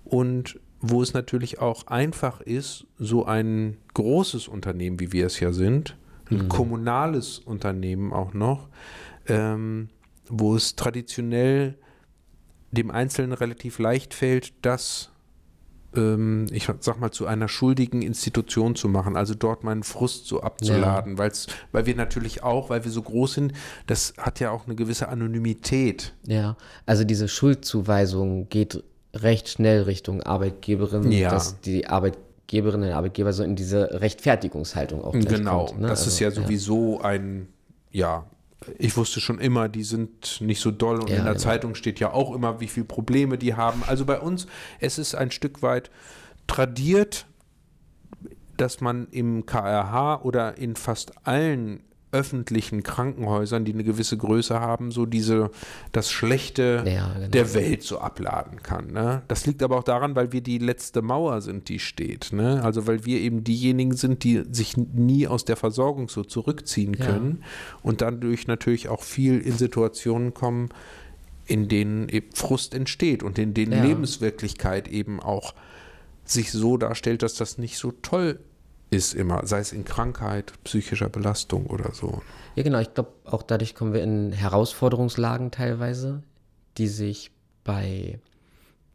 Und 0.04 0.60
wo 0.80 1.00
es 1.00 1.14
natürlich 1.14 1.60
auch 1.60 1.86
einfach 1.86 2.40
ist, 2.40 2.86
so 2.98 3.24
ein 3.24 3.78
großes 3.94 4.48
Unternehmen, 4.48 4.98
wie 4.98 5.12
wir 5.12 5.26
es 5.26 5.38
ja 5.38 5.52
sind, 5.52 5.96
ein 6.30 6.48
kommunales 6.48 7.38
Unternehmen 7.38 8.12
auch 8.12 8.34
noch, 8.34 8.68
ähm, 9.28 9.90
wo 10.28 10.56
es 10.56 10.76
traditionell 10.76 11.78
dem 12.70 12.90
Einzelnen 12.90 13.32
relativ 13.32 13.78
leicht 13.78 14.14
fällt, 14.14 14.54
das, 14.62 15.12
ich 15.94 16.68
sag 16.80 17.00
mal, 17.00 17.10
zu 17.10 17.26
einer 17.26 17.48
schuldigen 17.48 18.00
Institution 18.00 18.74
zu 18.76 18.88
machen, 18.88 19.14
also 19.16 19.34
dort 19.34 19.62
meinen 19.62 19.82
Frust 19.82 20.26
so 20.26 20.40
abzuladen, 20.40 21.18
weil's, 21.18 21.48
weil 21.70 21.84
wir 21.84 21.94
natürlich 21.94 22.42
auch, 22.42 22.70
weil 22.70 22.84
wir 22.84 22.90
so 22.90 23.02
groß 23.02 23.34
sind, 23.34 23.52
das 23.86 24.14
hat 24.16 24.40
ja 24.40 24.50
auch 24.52 24.66
eine 24.66 24.74
gewisse 24.74 25.08
Anonymität. 25.10 26.14
Ja, 26.26 26.56
also 26.86 27.04
diese 27.04 27.28
Schuldzuweisung 27.28 28.48
geht 28.48 28.82
recht 29.14 29.48
schnell 29.50 29.82
Richtung 29.82 30.22
Arbeitgeberin, 30.22 31.12
Ja. 31.12 31.30
dass 31.30 31.60
die 31.60 31.86
Arbeitgeberinnen 31.86 32.88
und 32.88 32.94
Arbeitgeber 32.94 33.32
so 33.34 33.42
in 33.44 33.54
diese 33.56 34.00
Rechtfertigungshaltung 34.00 35.04
auch 35.04 35.12
Genau, 35.12 35.66
kommt, 35.66 35.80
ne? 35.80 35.88
das 35.88 36.06
ist 36.06 36.14
Also, 36.22 36.24
ja 36.24 36.30
sowieso 36.30 37.00
ein, 37.02 37.48
ja, 37.90 38.24
ich 38.78 38.96
wusste 38.96 39.20
schon 39.20 39.38
immer, 39.38 39.68
die 39.68 39.84
sind 39.84 40.40
nicht 40.40 40.60
so 40.60 40.70
doll 40.70 41.00
und 41.00 41.10
Ja, 41.10 41.16
in 41.18 41.24
der 41.24 41.34
genau. 41.34 41.42
Zeitung 41.44 41.74
steht 41.74 42.00
ja 42.00 42.12
auch 42.12 42.34
immer, 42.34 42.60
wie 42.60 42.68
viele 42.68 42.86
Probleme 42.86 43.38
die 43.38 43.54
haben. 43.54 43.82
Also 43.86 44.04
bei 44.04 44.20
uns, 44.20 44.46
es 44.80 44.98
ist 44.98 45.14
ein 45.14 45.30
Stück 45.30 45.62
weit 45.62 45.90
tradiert, 46.46 47.26
dass 48.56 48.80
man 48.80 49.08
im 49.10 49.46
KRH 49.46 50.22
oder 50.22 50.58
in 50.58 50.76
fast 50.76 51.26
allen 51.26 51.82
öffentlichen 52.12 52.82
Krankenhäusern, 52.82 53.64
die 53.64 53.72
eine 53.72 53.84
gewisse 53.84 54.16
Größe 54.18 54.60
haben, 54.60 54.90
so 54.92 55.06
diese 55.06 55.50
das 55.92 56.10
Schlechte 56.10 56.84
Ja, 56.86 57.12
genau. 57.14 57.28
der 57.28 57.54
Welt 57.54 57.82
so 57.82 57.98
abladen 57.98 58.62
kann. 58.62 58.92
Ne? 58.92 59.22
Das 59.28 59.46
liegt 59.46 59.62
aber 59.62 59.78
auch 59.78 59.82
daran, 59.84 60.14
weil 60.14 60.30
wir 60.30 60.42
die 60.42 60.58
letzte 60.58 61.00
Mauer 61.02 61.40
sind, 61.40 61.68
die 61.70 61.78
steht. 61.78 62.32
Ne? 62.32 62.62
Also 62.62 62.86
weil 62.86 63.04
wir 63.06 63.18
eben 63.20 63.44
diejenigen 63.44 63.96
sind, 63.96 64.24
die 64.24 64.42
sich 64.50 64.76
nie 64.76 65.26
aus 65.26 65.44
der 65.46 65.56
Versorgung 65.56 66.08
so 66.08 66.22
zurückziehen 66.22 66.94
Ja. 66.98 67.06
können 67.06 67.42
und 67.82 68.02
dadurch 68.02 68.46
natürlich 68.46 68.88
auch 68.90 69.02
viel 69.02 69.40
in 69.40 69.56
Situationen 69.56 70.34
kommen, 70.34 70.68
in 71.46 71.68
denen 71.68 72.08
eben 72.10 72.30
Frust 72.34 72.74
entsteht 72.74 73.22
und 73.22 73.38
in 73.38 73.54
denen 73.54 73.72
Ja. 73.72 73.84
Lebenswirklichkeit 73.84 74.86
eben 74.88 75.18
auch 75.18 75.54
sich 76.24 76.52
so 76.52 76.76
darstellt, 76.76 77.22
dass 77.22 77.34
das 77.34 77.58
nicht 77.58 77.78
so 77.78 77.90
toll 78.02 78.38
ist 78.92 79.14
immer, 79.14 79.46
sei 79.46 79.60
es 79.60 79.72
in 79.72 79.84
Krankheit, 79.84 80.52
psychischer 80.64 81.08
Belastung 81.08 81.66
oder 81.66 81.92
so. 81.94 82.20
Ja, 82.56 82.62
genau. 82.62 82.78
Ich 82.78 82.92
glaube, 82.92 83.10
auch 83.24 83.42
dadurch 83.42 83.74
kommen 83.74 83.94
wir 83.94 84.02
in 84.02 84.32
Herausforderungslagen 84.32 85.50
teilweise, 85.50 86.22
die 86.76 86.88
sich 86.88 87.30
bei, 87.64 88.18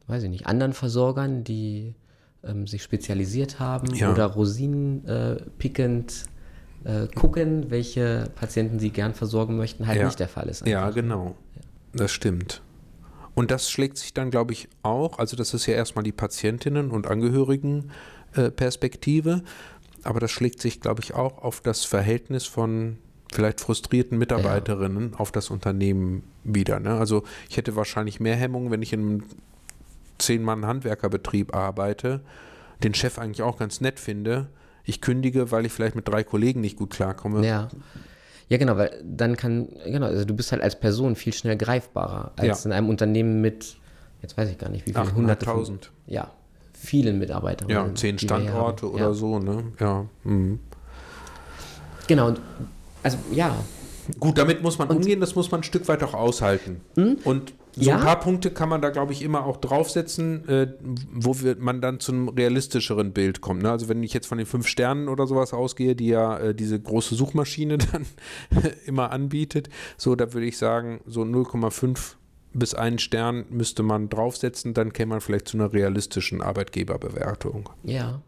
weiß 0.08 0.22
ich 0.24 0.30
nicht, 0.30 0.46
anderen 0.46 0.74
Versorgern, 0.74 1.44
die 1.44 1.96
ähm, 2.44 2.68
sich 2.68 2.84
spezialisiert 2.84 3.60
haben 3.60 3.96
Ja. 3.96 4.12
oder 4.12 4.26
Rosinen 4.28 5.04
äh, 5.08 5.38
pickend 5.58 6.26
äh, 6.84 7.08
gucken, 7.08 7.72
welche 7.72 8.30
Patienten 8.36 8.78
sie 8.78 8.92
gern 8.92 9.16
versorgen 9.16 9.58
möchten, 9.58 9.88
halt 9.88 9.98
Ja. 10.00 10.06
nicht 10.06 10.20
der 10.20 10.28
Fall 10.30 10.48
ist. 10.48 10.64
Ja, 10.68 10.82
einfach. 10.84 10.94
genau. 10.96 11.36
Das 11.94 12.12
stimmt. 12.12 12.62
Und 13.34 13.50
das 13.52 13.70
schlägt 13.72 13.98
sich 13.98 14.14
dann, 14.14 14.30
glaube 14.32 14.54
ich, 14.54 14.68
auch, 14.84 15.18
also 15.20 15.36
das 15.36 15.54
ist 15.56 15.66
ja 15.66 15.74
erstmal 15.76 16.04
die 16.04 16.12
Patientinnen- 16.12 16.92
und 16.92 17.08
Angehörigen-Perspektive, 17.08 19.44
aber 20.04 20.20
das 20.20 20.32
schlägt 20.32 20.62
sich, 20.62 20.82
glaube 20.82 21.02
ich, 21.02 21.14
auch 21.14 21.44
auf 21.44 21.62
das 21.62 21.86
Verhältnis 21.86 22.46
von 22.46 22.98
vielleicht 23.34 23.60
frustrierten 23.60 24.18
Mitarbeiterinnen 24.18 25.14
auf 25.16 25.32
das 25.32 25.50
Unternehmen 25.50 26.24
wieder. 26.44 26.80
Ne? 26.80 26.98
Also 26.98 27.24
ich 27.50 27.58
hätte 27.58 27.76
wahrscheinlich 27.76 28.20
mehr 28.20 28.36
Hemmungen, 28.36 28.72
wenn 28.72 28.82
ich 28.82 28.94
in 28.94 29.00
einem 29.02 29.24
Zehn-Mann-Handwerkerbetrieb 30.18 31.56
arbeite, 31.56 32.22
den 32.84 32.94
Chef 32.94 33.20
eigentlich 33.20 33.42
auch 33.42 33.58
ganz 33.58 33.82
nett 33.82 34.00
finde. 34.00 34.48
Ich 34.84 35.02
kündige, 35.02 35.52
weil 35.52 35.66
ich 35.66 35.74
vielleicht 35.74 35.96
mit 35.96 36.08
drei 36.08 36.24
Kollegen 36.24 36.62
nicht 36.62 36.78
gut 36.78 36.92
klarkomme. 36.92 37.46
Ja. 37.46 37.68
Ja, 38.50 38.58
genau, 38.58 38.78
weil 38.78 39.04
dann 39.04 39.36
kann, 39.36 39.68
genau, 39.84 40.06
also 40.06 40.24
du 40.24 40.34
bist 40.34 40.54
halt 40.54 40.62
als 40.62 40.80
Person 40.80 41.18
viel 41.18 41.34
schnell 41.34 41.58
greifbarer 41.58 42.32
als 42.38 42.64
Ja. 42.64 42.70
in 42.70 42.72
einem 42.72 42.88
Unternehmen 42.88 43.42
mit, 43.42 43.76
jetzt 44.22 44.38
weiß 44.38 44.50
ich 44.50 44.58
gar 44.58 44.70
nicht, 44.70 44.86
wie 44.88 44.94
viele 44.94 45.14
hunderte 45.14 45.46
von, 45.46 45.66
800.000. 45.66 45.90
ja, 46.06 46.32
vielen 46.80 47.20
Mitarbeitern. 47.20 47.70
Ja, 47.70 47.94
zehn 47.96 48.18
Standorte 48.20 48.92
oder 48.92 49.14
so, 49.14 49.40
ne? 49.40 49.64
Ja. 49.80 50.06
mhm. 50.24 50.60
Genau, 52.08 52.28
und 52.28 52.40
also 53.04 53.18
ja, 53.32 53.56
Gut, 54.20 54.38
damit 54.38 54.64
muss 54.64 54.78
man 54.80 54.90
umgehen, 54.90 55.20
das 55.20 55.36
muss 55.36 55.52
man 55.52 55.62
ein 55.62 55.64
Stück 55.64 55.88
weit 55.88 56.02
auch 56.04 56.14
aushalten. 56.14 56.82
Und 56.96 57.54
so 57.76 57.82
Ja. 57.90 57.98
ein 57.98 58.04
paar 58.04 58.20
Punkte 58.20 58.52
kann 58.52 58.70
man 58.70 58.82
da, 58.82 58.90
glaube 58.90 59.14
ich, 59.14 59.22
immer 59.22 59.46
auch 59.46 59.58
draufsetzen, 59.58 60.48
äh, 60.48 60.74
wo 61.14 61.40
wir, 61.42 61.58
man 61.60 61.82
dann 61.82 62.00
zu 62.00 62.12
einem 62.12 62.30
realistischeren 62.30 63.12
Bild 63.12 63.42
kommt. 63.42 63.64
Ne? 63.64 63.72
Also 63.72 63.90
wenn 63.90 64.02
ich 64.04 64.14
jetzt 64.14 64.28
von 64.28 64.38
den 64.38 64.48
fünf 64.48 64.68
Sternen 64.68 65.10
oder 65.10 65.28
sowas 65.28 65.54
ausgehe, 65.54 65.96
die 65.96 66.08
ja 66.08 66.40
äh, 66.40 66.56
diese 66.56 66.80
große 66.80 67.16
Suchmaschine 67.16 67.78
dann 67.92 68.06
immer 68.86 69.12
anbietet, 69.12 69.70
so 69.98 70.16
da 70.16 70.34
würde 70.34 70.48
ich 70.48 70.58
sagen, 70.58 71.02
so 71.06 71.22
0,5 71.22 72.16
bis 72.58 72.74
einen 72.74 73.00
Stern 73.00 73.46
müsste 73.50 73.84
man 73.84 74.10
draufsetzen, 74.10 74.74
dann 74.74 74.94
käme 74.94 75.12
man 75.12 75.22
vielleicht 75.22 75.48
zu 75.48 75.58
einer 75.58 75.72
realistischen 75.72 76.42
Arbeitgeberbewertung. 76.42 77.70
Ja. 77.84 78.22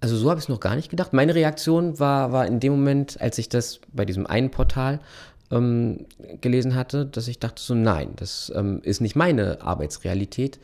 Also 0.00 0.16
so 0.16 0.28
habe 0.28 0.38
ich 0.38 0.46
es 0.46 0.48
noch 0.48 0.60
gar 0.60 0.74
nicht 0.74 0.90
gedacht. 0.90 1.12
Meine 1.12 1.34
Reaktion 1.34 2.00
war, 2.00 2.32
war 2.32 2.46
in 2.46 2.58
dem 2.58 2.72
Moment, 2.72 3.20
als 3.20 3.38
ich 3.38 3.48
das 3.48 3.80
bei 3.92 4.04
diesem 4.04 4.26
einen 4.26 4.50
Portal 4.50 5.00
ähm, 5.52 6.06
gelesen 6.40 6.74
hatte, 6.74 7.06
dass 7.06 7.28
ich 7.28 7.38
dachte 7.38 7.62
so, 7.62 7.74
nein, 7.74 8.14
das 8.16 8.52
ähm, 8.54 8.80
ist 8.82 9.00
nicht 9.00 9.14
meine 9.14 9.62
Arbeitsrealität. 9.62 10.58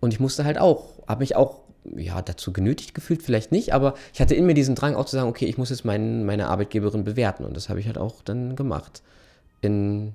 Und 0.00 0.12
ich 0.12 0.18
musste 0.18 0.44
halt 0.44 0.58
auch, 0.58 1.06
habe 1.06 1.20
mich 1.20 1.36
auch 1.36 1.60
ja, 1.94 2.20
dazu 2.20 2.52
genötigt 2.52 2.94
gefühlt, 2.94 3.22
vielleicht 3.22 3.52
nicht, 3.52 3.72
aber 3.72 3.94
ich 4.12 4.20
hatte 4.20 4.34
in 4.34 4.46
mir 4.46 4.54
diesen 4.54 4.74
Drang 4.74 4.96
auch 4.96 5.04
zu 5.04 5.14
sagen, 5.14 5.28
okay, 5.28 5.46
ich 5.46 5.58
muss 5.58 5.70
jetzt 5.70 5.84
mein, 5.84 6.24
meine 6.24 6.48
Arbeitgeberin 6.48 7.04
bewerten. 7.04 7.44
Und 7.44 7.56
das 7.56 7.68
habe 7.68 7.78
ich 7.78 7.86
halt 7.86 7.98
auch 7.98 8.22
dann 8.22 8.56
gemacht. 8.56 9.02
In 9.60 10.14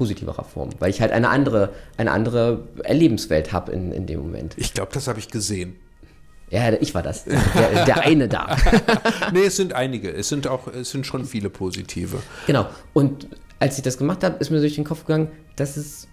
positiverer 0.00 0.44
Form, 0.44 0.70
weil 0.78 0.88
ich 0.88 1.02
halt 1.02 1.12
eine 1.12 1.28
andere, 1.28 1.74
eine 1.98 2.10
andere 2.12 2.66
Erlebenswelt 2.84 3.52
habe 3.52 3.70
in, 3.72 3.92
in 3.92 4.06
dem 4.06 4.20
Moment. 4.20 4.54
Ich 4.56 4.72
glaube, 4.72 4.92
das 4.94 5.08
habe 5.08 5.18
ich 5.18 5.28
gesehen. 5.28 5.76
Ja, 6.48 6.72
ich 6.72 6.94
war 6.94 7.02
das. 7.02 7.26
Der, 7.26 7.84
der 7.84 8.00
eine 8.00 8.26
da. 8.26 8.56
nee, 9.34 9.44
es 9.44 9.56
sind 9.56 9.74
einige. 9.74 10.10
Es 10.10 10.30
sind 10.30 10.46
auch, 10.46 10.68
es 10.68 10.90
sind 10.90 11.04
schon 11.04 11.26
viele 11.26 11.50
positive. 11.50 12.16
Genau. 12.46 12.66
Und 12.94 13.28
als 13.58 13.76
ich 13.76 13.84
das 13.84 13.98
gemacht 13.98 14.24
habe, 14.24 14.36
ist 14.38 14.48
mir 14.48 14.60
durch 14.60 14.76
den 14.76 14.84
Kopf 14.84 15.04
gegangen, 15.04 15.28
dass 15.56 15.76
es, 15.76 16.08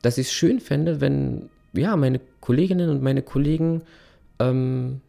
dass 0.00 0.16
ich 0.16 0.28
es 0.28 0.32
schön 0.32 0.58
fände, 0.58 1.02
wenn 1.02 1.50
ja 1.74 1.94
meine 1.96 2.22
Kolleginnen 2.40 2.88
und 2.88 3.02
meine 3.02 3.20
Kollegen, 3.20 3.82
ähm, 4.38 5.02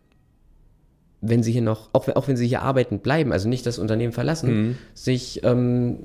wenn 1.21 1.41
sie 1.41 1.53
hier 1.53 1.61
noch, 1.61 1.89
auch, 1.93 2.09
auch 2.09 2.27
wenn 2.27 2.35
sie 2.35 2.49
hier 2.49 2.63
arbeiten 2.63 2.99
bleiben, 2.99 3.31
also 3.31 3.47
nicht 3.47 3.65
das 3.65 3.79
Unternehmen 3.79 4.11
verlassen, 4.11 4.77
sich 4.93 5.41
ähm, 5.45 5.99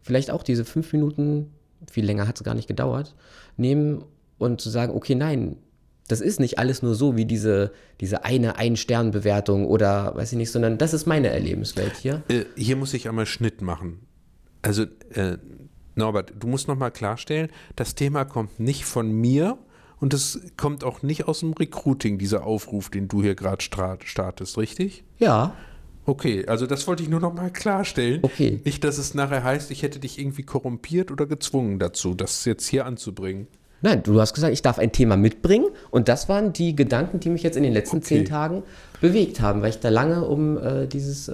vielleicht 0.00 0.30
auch 0.30 0.42
diese 0.42 0.64
fünf 0.64 0.92
Minuten, 0.92 1.52
viel 1.90 2.04
länger 2.04 2.26
hat 2.26 2.36
es 2.36 2.44
gar 2.44 2.54
nicht 2.54 2.68
gedauert, 2.68 3.14
nehmen 3.56 4.04
und 4.38 4.60
zu 4.60 4.70
sagen, 4.70 4.94
okay, 4.94 5.14
nein, 5.14 5.56
das 6.08 6.20
ist 6.20 6.40
nicht 6.40 6.58
alles 6.58 6.82
nur 6.82 6.94
so 6.94 7.16
wie 7.16 7.24
diese, 7.24 7.72
diese 8.00 8.24
eine 8.24 8.56
Ein-Stern-Bewertung 8.56 9.66
oder 9.66 10.14
weiß 10.16 10.32
ich 10.32 10.38
nicht, 10.38 10.50
sondern 10.50 10.76
das 10.76 10.92
ist 10.92 11.06
meine 11.06 11.28
Erlebenswelt 11.28 11.96
hier. 11.96 12.22
Äh, 12.28 12.44
hier 12.56 12.76
muss 12.76 12.94
ich 12.94 13.08
einmal 13.08 13.26
Schnitt 13.26 13.62
machen. 13.62 14.00
Also, 14.62 14.84
äh, 15.14 15.38
Norbert, 15.94 16.32
du 16.38 16.48
musst 16.48 16.68
nochmal 16.68 16.90
klarstellen, 16.90 17.48
das 17.76 17.94
Thema 17.94 18.24
kommt 18.24 18.58
nicht 18.58 18.84
von 18.84 19.10
mir 19.12 19.58
und 19.98 20.14
es 20.14 20.40
kommt 20.56 20.82
auch 20.82 21.02
nicht 21.02 21.28
aus 21.28 21.40
dem 21.40 21.52
Recruiting, 21.52 22.18
dieser 22.18 22.44
Aufruf, 22.44 22.90
den 22.90 23.06
du 23.06 23.22
hier 23.22 23.34
gerade 23.34 23.62
startest, 23.62 24.58
richtig? 24.58 25.04
Ja, 25.18 25.54
Okay, 26.10 26.44
also 26.48 26.66
das 26.66 26.88
wollte 26.88 27.04
ich 27.04 27.08
nur 27.08 27.20
nochmal 27.20 27.50
klarstellen. 27.52 28.18
Okay. 28.22 28.58
Nicht, 28.64 28.82
dass 28.82 28.98
es 28.98 29.14
nachher 29.14 29.44
heißt, 29.44 29.70
ich 29.70 29.84
hätte 29.84 30.00
dich 30.00 30.18
irgendwie 30.18 30.42
korrumpiert 30.42 31.12
oder 31.12 31.24
gezwungen 31.24 31.78
dazu, 31.78 32.14
das 32.14 32.44
jetzt 32.46 32.66
hier 32.66 32.84
anzubringen. 32.84 33.46
Nein, 33.80 34.02
du 34.02 34.20
hast 34.20 34.34
gesagt, 34.34 34.52
ich 34.52 34.60
darf 34.60 34.80
ein 34.80 34.90
Thema 34.90 35.16
mitbringen 35.16 35.66
und 35.92 36.08
das 36.08 36.28
waren 36.28 36.52
die 36.52 36.74
Gedanken, 36.74 37.20
die 37.20 37.28
mich 37.30 37.44
jetzt 37.44 37.56
in 37.56 37.62
den 37.62 37.72
letzten 37.72 37.98
Okay. 37.98 38.06
zehn 38.06 38.24
Tagen 38.24 38.64
bewegt 39.00 39.40
haben, 39.40 39.62
weil 39.62 39.70
ich 39.70 39.78
da 39.78 39.88
lange 39.88 40.24
um 40.24 40.58
äh, 40.58 40.88
dieses, 40.88 41.28
äh, 41.28 41.32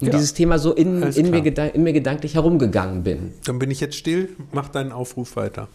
um 0.00 0.06
Ja. 0.06 0.12
dieses 0.12 0.32
Thema 0.32 0.60
so 0.60 0.72
in, 0.72 1.02
in, 1.02 1.30
mir 1.30 1.44
in 1.74 1.82
mir 1.82 1.92
gedanklich 1.92 2.36
herumgegangen 2.36 3.02
bin. 3.02 3.32
Dann 3.46 3.58
bin 3.58 3.72
ich 3.72 3.80
jetzt 3.80 3.96
still, 3.96 4.28
mach 4.52 4.68
deinen 4.68 4.92
Aufruf 4.92 5.34
weiter. 5.34 5.66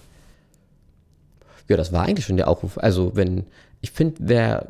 Ja, 1.67 1.75
das 1.75 1.91
war 1.91 2.03
eigentlich 2.03 2.25
schon 2.25 2.37
der 2.37 2.47
Aufruf. 2.47 2.77
Also, 2.77 3.11
wenn, 3.15 3.43
ich 3.81 3.91
finde, 3.91 4.15
wer, 4.19 4.67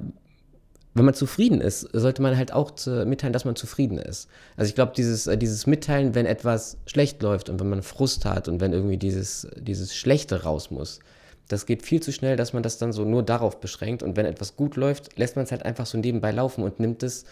wenn 0.98 1.06
man 1.06 1.14
zufrieden 1.14 1.62
ist, 1.62 1.82
sollte 1.94 2.22
man 2.22 2.38
halt 2.38 2.54
auch 2.54 2.72
mitteilen, 3.06 3.34
dass 3.34 3.46
man 3.46 3.56
zufrieden 3.56 3.98
ist. 3.98 4.28
Also 4.56 4.70
ich 4.70 4.76
glaube, 4.76 4.94
dieses, 4.96 5.28
äh, 5.28 5.38
dieses 5.38 5.68
Mitteilen, 5.68 6.16
wenn 6.16 6.26
etwas 6.26 6.78
schlecht 6.86 7.22
läuft 7.22 7.50
und 7.50 7.60
wenn 7.60 7.70
man 7.70 7.84
Frust 7.84 8.26
hat 8.26 8.48
und 8.48 8.62
wenn 8.62 8.74
irgendwie 8.74 8.98
dieses, 8.98 9.48
dieses 9.58 9.96
Schlechte 9.96 10.44
raus 10.44 10.72
muss, 10.72 11.00
das 11.48 11.66
geht 11.66 11.82
viel 11.84 12.02
zu 12.02 12.12
schnell, 12.12 12.36
dass 12.36 12.52
man 12.54 12.62
das 12.64 12.78
dann 12.78 12.92
so 12.92 13.06
nur 13.06 13.24
darauf 13.24 13.60
beschränkt. 13.60 14.04
Und 14.04 14.18
wenn 14.18 14.26
etwas 14.26 14.56
gut 14.58 14.76
läuft, 14.76 15.18
lässt 15.18 15.36
man 15.36 15.46
es 15.46 15.52
halt 15.52 15.64
einfach 15.64 15.86
so 15.86 15.98
nebenbei 15.98 16.32
laufen 16.32 16.62
und 16.64 16.80
nimmt 16.80 17.04
es, 17.04 17.24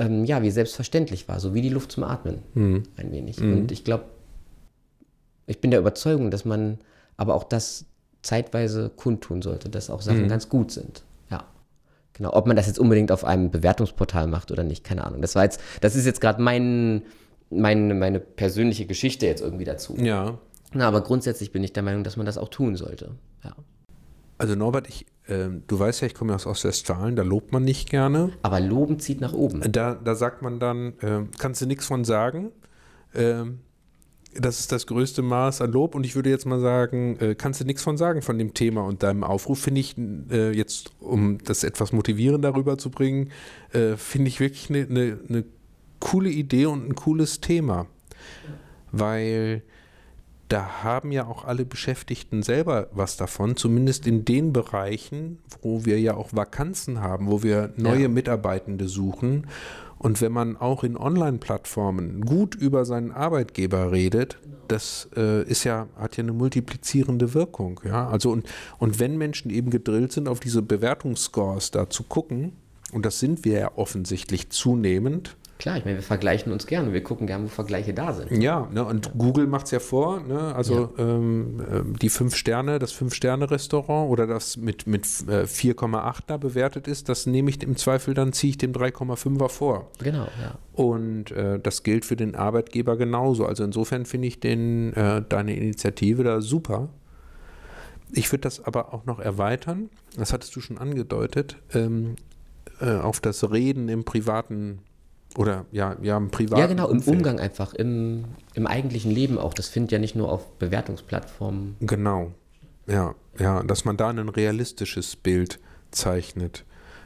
ähm, 0.00 0.24
ja, 0.24 0.42
wie 0.42 0.50
selbstverständlich 0.50 1.28
war, 1.28 1.38
so 1.38 1.54
wie 1.54 1.62
die 1.62 1.68
Luft 1.68 1.92
zum 1.92 2.02
Atmen, 2.04 2.38
Mhm. 2.54 2.82
ein 2.96 3.12
wenig. 3.12 3.40
Und 3.40 3.70
ich 3.70 3.84
glaube, 3.84 4.04
ich 5.46 5.60
bin 5.60 5.70
der 5.70 5.80
Überzeugung, 5.80 6.30
dass 6.30 6.44
man 6.44 6.78
aber 7.16 7.34
auch 7.34 7.44
das 7.44 7.84
zeitweise 8.22 8.90
kundtun 8.96 9.42
sollte, 9.42 9.68
dass 9.68 9.90
auch 9.90 10.00
Sachen 10.02 10.22
ganz 10.28 10.48
gut 10.48 10.70
sind. 10.72 11.02
Genau. 12.14 12.32
Ob 12.32 12.46
man 12.46 12.56
das 12.56 12.66
jetzt 12.66 12.78
unbedingt 12.78 13.12
auf 13.12 13.24
einem 13.24 13.50
Bewertungsportal 13.50 14.26
macht 14.26 14.50
oder 14.50 14.62
nicht, 14.62 14.84
keine 14.84 15.04
Ahnung. 15.04 15.20
Das 15.20 15.34
war 15.34 15.42
jetzt, 15.42 15.60
das 15.80 15.96
ist 15.96 16.06
jetzt 16.06 16.20
gerade 16.20 16.40
mein, 16.40 17.02
mein, 17.50 17.98
meine 17.98 18.20
persönliche 18.20 18.86
Geschichte 18.86 19.26
jetzt 19.26 19.42
irgendwie 19.42 19.64
dazu. 19.64 19.96
Ja. 19.98 20.38
Na, 20.72 20.88
aber 20.88 21.02
grundsätzlich 21.02 21.52
bin 21.52 21.62
ich 21.62 21.72
der 21.72 21.82
Meinung, 21.82 22.04
dass 22.04 22.16
man 22.16 22.26
das 22.26 22.38
auch 22.38 22.48
tun 22.48 22.76
sollte. 22.76 23.10
Ja. 23.44 23.52
Also 24.38 24.54
Norbert, 24.54 24.88
ich, 24.88 25.06
ähm, 25.28 25.62
du 25.66 25.78
weißt 25.78 26.02
ja, 26.02 26.06
ich 26.06 26.14
komme 26.14 26.32
ja 26.32 26.36
aus 26.36 26.46
Ostwestfalen, 26.46 27.16
da 27.16 27.22
lobt 27.22 27.52
man 27.52 27.64
nicht 27.64 27.88
gerne. 27.88 28.30
Aber 28.42 28.60
Loben 28.60 28.98
zieht 28.98 29.20
nach 29.20 29.32
oben. 29.32 29.60
Da, 29.72 29.94
da 29.94 30.14
sagt 30.14 30.42
man 30.42 30.58
dann, 30.58 30.94
ähm, 31.02 31.30
kannst 31.38 31.62
du 31.62 31.66
nichts 31.66 31.86
von 31.86 32.04
sagen. 32.04 32.50
Ähm, 33.14 33.60
das 34.34 34.60
ist 34.60 34.72
das 34.72 34.86
größte 34.86 35.22
Maß 35.22 35.60
an 35.60 35.72
Lob 35.72 35.94
und 35.94 36.04
ich 36.04 36.14
würde 36.14 36.30
jetzt 36.30 36.46
mal 36.46 36.60
sagen, 36.60 37.18
äh, 37.20 37.34
kannst 37.34 37.60
du 37.60 37.64
nichts 37.64 37.82
von 37.82 37.96
sagen 37.96 38.22
von 38.22 38.38
dem 38.38 38.54
Thema 38.54 38.82
und 38.82 39.02
deinem 39.02 39.24
Aufruf, 39.24 39.60
finde 39.60 39.80
ich 39.80 39.96
äh, 40.30 40.52
jetzt, 40.52 40.90
um 41.00 41.38
das 41.38 41.64
etwas 41.64 41.92
motivierender 41.92 42.54
rüberzubringen, 42.54 43.30
äh, 43.72 43.96
finde 43.96 44.28
ich 44.28 44.40
wirklich 44.40 44.70
eine 44.70 44.86
ne, 44.86 45.18
ne 45.28 45.44
coole 46.00 46.30
Idee 46.30 46.66
und 46.66 46.88
ein 46.88 46.94
cooles 46.94 47.40
Thema. 47.40 47.86
Weil 48.92 49.62
da 50.48 50.82
haben 50.84 51.10
ja 51.10 51.26
auch 51.26 51.44
alle 51.44 51.64
Beschäftigten 51.64 52.42
selber 52.42 52.88
was 52.92 53.16
davon, 53.16 53.56
zumindest 53.56 54.06
in 54.06 54.24
den 54.24 54.52
Bereichen, 54.52 55.38
wo 55.62 55.84
wir 55.84 55.98
ja 55.98 56.14
auch 56.14 56.30
Vakanzen 56.32 57.00
haben, 57.00 57.28
wo 57.28 57.42
wir 57.42 57.72
neue 57.76 58.02
Ja. 58.02 58.08
Mitarbeitende 58.08 58.88
suchen. 58.88 59.46
Und 60.04 60.20
wenn 60.20 60.32
man 60.32 60.58
auch 60.58 60.84
in 60.84 60.98
Online-Plattformen 60.98 62.26
gut 62.26 62.54
über 62.54 62.84
seinen 62.84 63.10
Arbeitgeber 63.10 63.90
redet, 63.90 64.36
das 64.68 65.08
äh, 65.16 65.44
ist 65.44 65.64
ja, 65.64 65.88
hat 65.96 66.18
ja 66.18 66.24
eine 66.24 66.34
multiplizierende 66.34 67.32
Wirkung. 67.32 67.80
Ja? 67.86 68.06
Also 68.10 68.30
und, 68.30 68.46
und 68.78 69.00
wenn 69.00 69.16
Menschen 69.16 69.50
eben 69.50 69.70
gedrillt 69.70 70.12
sind, 70.12 70.28
auf 70.28 70.40
diese 70.40 70.60
Bewertungsscores 70.60 71.70
da 71.70 71.88
zu 71.88 72.02
gucken, 72.02 72.52
und 72.92 73.06
das 73.06 73.18
sind 73.18 73.46
wir 73.46 73.58
ja 73.58 73.70
offensichtlich 73.76 74.50
zunehmend, 74.50 75.38
Klar, 75.58 75.76
ich 75.76 75.84
meine, 75.84 75.98
wir 75.98 76.02
vergleichen 76.02 76.52
uns 76.52 76.66
gerne. 76.66 76.92
Wir 76.92 77.02
gucken 77.02 77.26
gerne, 77.26 77.44
wo 77.44 77.48
Vergleiche 77.48 77.94
da 77.94 78.12
sind. 78.12 78.42
ja, 78.42 78.68
ne, 78.72 78.84
und 78.84 79.12
Google 79.16 79.46
macht 79.46 79.66
es 79.66 79.70
ja 79.70 79.78
vor, 79.78 80.20
ne, 80.20 80.54
also 80.54 80.92
ähm, 80.98 81.64
ähm, 81.70 81.98
die 81.98 82.08
fünf 82.08 82.34
Sterne, 82.34 82.78
das 82.78 82.92
Fünf-Sterne-Restaurant 82.92 84.10
oder 84.10 84.26
das 84.26 84.56
mit, 84.56 84.86
mit 84.86 85.04
äh, 85.28 85.44
4,8 85.44 86.18
da 86.26 86.36
bewertet 86.38 86.88
ist, 86.88 87.08
das 87.08 87.26
nehme 87.26 87.50
ich 87.50 87.62
im 87.62 87.76
Zweifel, 87.76 88.14
dann 88.14 88.32
ziehe 88.32 88.50
ich 88.50 88.58
dem 88.58 88.72
3,5er 88.72 89.48
vor. 89.48 89.90
Genau, 90.02 90.26
ja. 90.42 90.58
Und 90.72 91.30
äh, 91.30 91.60
das 91.60 91.84
gilt 91.84 92.04
für 92.04 92.16
den 92.16 92.34
Arbeitgeber 92.34 92.96
genauso. 92.96 93.46
Also 93.46 93.62
insofern 93.62 94.06
finde 94.06 94.26
ich 94.28 94.40
den, 94.40 94.92
äh, 94.94 95.22
deine 95.22 95.54
Initiative 95.56 96.24
da 96.24 96.40
super. 96.40 96.88
Ich 98.12 98.30
würde 98.32 98.42
das 98.42 98.64
aber 98.64 98.92
auch 98.92 99.06
noch 99.06 99.20
erweitern, 99.20 99.88
das 100.16 100.32
hattest 100.32 100.54
du 100.56 100.60
schon 100.60 100.78
angedeutet, 100.78 101.56
ähm, 101.72 102.16
äh, 102.80 102.96
auf 102.96 103.20
das 103.20 103.50
Reden 103.50 103.88
im 103.88 104.04
privaten 104.04 104.80
oder 105.36 105.66
ja, 105.72 105.96
ja 106.02 106.16
im 106.16 106.30
privaten 106.30 106.60
Ja, 106.60 106.66
genau, 106.66 106.88
im 106.88 106.98
Umfeld. 106.98 107.16
Umgang 107.16 107.40
einfach, 107.40 107.74
im, 107.74 108.24
im 108.54 108.66
eigentlichen 108.66 109.10
Leben 109.10 109.38
auch. 109.38 109.54
Das 109.54 109.68
findet 109.68 109.92
ja 109.92 109.98
nicht 109.98 110.16
nur 110.16 110.30
auf 110.30 110.50
Bewertungsplattformen. 110.58 111.76
Genau. 111.80 112.32
Ja, 112.86 113.14
ja, 113.38 113.62
dass 113.62 113.84
man 113.84 113.96
da 113.96 114.10
ein 114.10 114.28
realistisches 114.28 115.16
Bild 115.16 115.58
zeichnet 115.90 116.64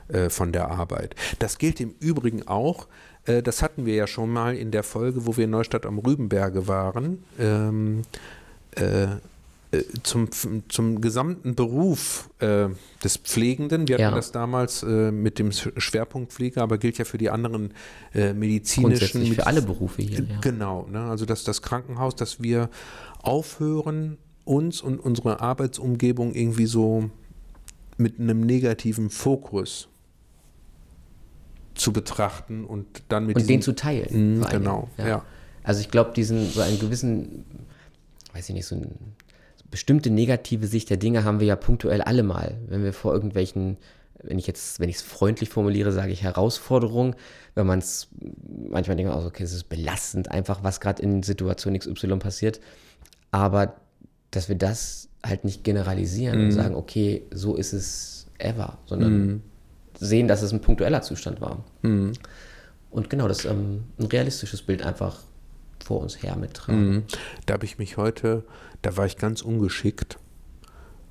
äh, 0.08 0.28
von 0.28 0.52
der 0.52 0.70
Arbeit. 0.70 1.14
Das 1.38 1.58
gilt 1.58 1.80
im 1.80 1.94
Übrigen 2.00 2.46
auch, 2.46 2.88
äh, 3.26 3.42
das 3.42 3.62
hatten 3.62 3.86
wir 3.86 3.94
ja 3.94 4.06
schon 4.06 4.30
mal 4.30 4.56
in 4.56 4.70
der 4.70 4.82
Folge, 4.82 5.26
wo 5.26 5.36
wir 5.36 5.44
in 5.44 5.50
Neustadt 5.50 5.86
am 5.86 5.98
Rübenberge 5.98 6.66
waren, 6.66 7.24
ähm, 7.38 8.02
äh, 8.72 9.06
zum, 10.02 10.28
zum 10.68 11.00
gesamten 11.02 11.54
Beruf 11.54 12.30
äh, 12.38 12.68
des 13.04 13.18
Pflegenden. 13.18 13.86
Wir 13.86 13.96
hatten 13.96 14.02
Ja. 14.02 14.10
das 14.14 14.32
damals 14.32 14.82
äh, 14.82 15.10
mit 15.12 15.38
dem 15.38 15.52
Schwerpunkt 15.52 16.32
Pflege, 16.32 16.62
aber 16.62 16.78
gilt 16.78 16.96
ja 16.96 17.04
für 17.04 17.18
die 17.18 17.28
anderen 17.28 17.74
äh, 18.14 18.32
medizinischen. 18.32 18.98
Grundsätzlich 18.98 19.34
für 19.34 19.46
alle 19.46 19.60
Berufe 19.60 20.00
hier. 20.02 20.20
Ja. 20.24 20.38
Genau, 20.40 20.86
ne? 20.90 21.00
also 21.02 21.26
dass 21.26 21.44
das 21.44 21.60
Krankenhaus, 21.60 22.16
dass 22.16 22.40
wir 22.42 22.70
aufhören, 23.22 24.16
uns 24.44 24.80
und 24.80 24.98
unsere 24.98 25.40
Arbeitsumgebung 25.42 26.32
irgendwie 26.34 26.64
so 26.64 27.10
mit 27.98 28.18
einem 28.18 28.40
negativen 28.40 29.10
Fokus 29.10 29.88
zu 31.74 31.92
betrachten 31.92 32.64
und 32.64 32.86
dann 33.08 33.26
mit 33.26 33.36
Und 33.36 33.42
diesem- 33.42 33.48
den 33.56 33.62
zu 33.62 33.74
teilen. 33.74 34.42
Allen 34.42 34.62
genau, 34.62 34.88
Dingen, 34.96 35.08
ja. 35.08 35.24
Also 35.62 35.80
ich 35.82 35.90
glaube, 35.90 36.12
diesen, 36.16 36.48
so 36.48 36.62
einen 36.62 36.78
gewissen, 36.78 37.44
weiß 38.32 38.48
ich 38.48 38.54
nicht, 38.54 38.66
so 38.66 38.74
eine 38.76 38.88
bestimmte 39.70 40.10
negative 40.10 40.66
Sicht 40.66 40.90
der 40.90 40.96
Dinge 40.96 41.24
haben 41.24 41.40
wir 41.40 41.46
ja 41.46 41.56
punktuell 41.56 42.02
alle 42.02 42.22
mal. 42.22 42.58
Wenn 42.68 42.84
wir 42.84 42.92
vor 42.92 43.12
irgendwelchen, 43.12 43.76
wenn 44.22 44.38
ich 44.38 44.46
jetzt, 44.46 44.80
wenn 44.80 44.88
ich 44.88 44.96
es 44.96 45.02
freundlich 45.02 45.50
formuliere, 45.50 45.92
sage 45.92 46.12
ich 46.12 46.22
Herausforderungen, 46.22 47.14
wenn 47.54 47.66
man 47.66 47.78
es 47.78 48.08
manchmal 48.70 48.96
denkt, 48.96 49.12
man 49.12 49.20
auch, 49.20 49.26
okay, 49.26 49.44
es 49.44 49.52
ist 49.52 49.68
belastend 49.68 50.30
einfach, 50.30 50.62
was 50.62 50.80
gerade 50.80 51.02
in 51.02 51.22
Situation 51.22 51.78
XY 51.78 52.16
passiert. 52.16 52.60
Aber 53.30 53.76
dass 54.30 54.48
wir 54.48 54.56
das 54.56 55.08
halt 55.24 55.44
nicht 55.44 55.64
generalisieren 55.64 56.38
Mhm. 56.38 56.44
und 56.46 56.50
sagen, 56.52 56.74
okay, 56.74 57.24
so 57.30 57.54
ist 57.54 57.72
es 57.72 58.26
ever, 58.38 58.78
sondern 58.86 59.42
sehen, 59.98 60.28
dass 60.28 60.42
es 60.42 60.52
ein 60.52 60.60
punktueller 60.60 61.02
Zustand 61.02 61.40
war. 61.40 61.64
Mhm. 61.82 62.12
Und 62.90 63.10
genau, 63.10 63.28
das 63.28 63.44
ähm, 63.44 63.84
ein 63.98 64.06
realistisches 64.06 64.62
Bild 64.62 64.82
einfach 64.82 65.20
vor 65.88 66.00
uns 66.02 66.22
her 66.22 66.36
mittragen. 66.36 66.88
Mhm. 66.90 67.02
Da 67.46 67.54
habe 67.54 67.64
ich 67.64 67.78
mich 67.78 67.96
heute, 67.96 68.44
da 68.82 68.96
war 68.98 69.06
ich 69.06 69.16
ganz 69.16 69.40
ungeschickt 69.42 70.18